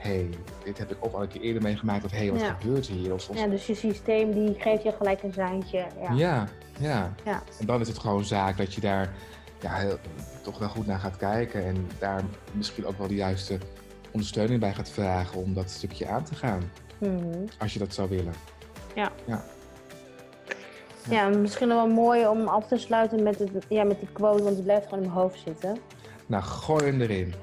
[0.00, 0.28] hey,
[0.64, 2.04] dit heb ik ook al een keer eerder meegemaakt.
[2.04, 3.12] Of hé, hey, wat gebeurt hier?
[3.12, 5.86] Of, Ja, dus je systeem die geeft je gelijk een seintje.
[6.00, 6.12] Ja.
[6.12, 6.48] ja.
[6.78, 7.42] Ja, ja.
[7.58, 9.12] En dan is het gewoon zaak dat je daar
[9.60, 9.98] ja, heel,
[10.42, 11.64] toch wel goed naar gaat kijken.
[11.64, 12.22] En daar
[12.52, 13.58] misschien ook wel de juiste
[14.10, 16.70] ondersteuning bij gaat vragen om dat stukje aan te gaan.
[16.98, 18.34] Mm Als je dat zou willen.
[18.94, 19.12] Ja.
[19.24, 19.44] ja.
[21.08, 24.54] Ja, misschien wel mooi om af te sluiten met, het, ja, met die quote, want
[24.54, 25.78] die blijft gewoon in mijn hoofd zitten.
[26.26, 27.34] Nou, gooi hem erin.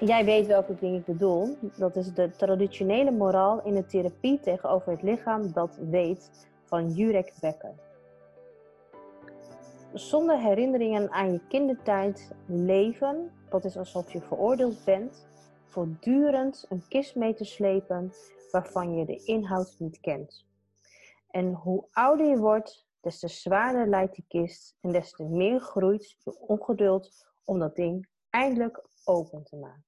[0.00, 1.56] Jij weet welke ding ik bedoel.
[1.76, 7.32] Dat is de traditionele moraal in de therapie tegenover het lichaam dat weet van Jurek
[7.40, 7.74] Becker.
[9.92, 15.28] Zonder herinneringen aan je kindertijd leven, dat is alsof je veroordeeld bent,
[15.64, 18.12] voortdurend een kist mee te slepen
[18.50, 20.46] waarvan je de inhoud niet kent.
[21.30, 25.60] En hoe ouder je wordt, des te zwaarder lijkt die kist en des te meer
[25.60, 29.87] groeit je ongeduld om dat ding eindelijk open te maken.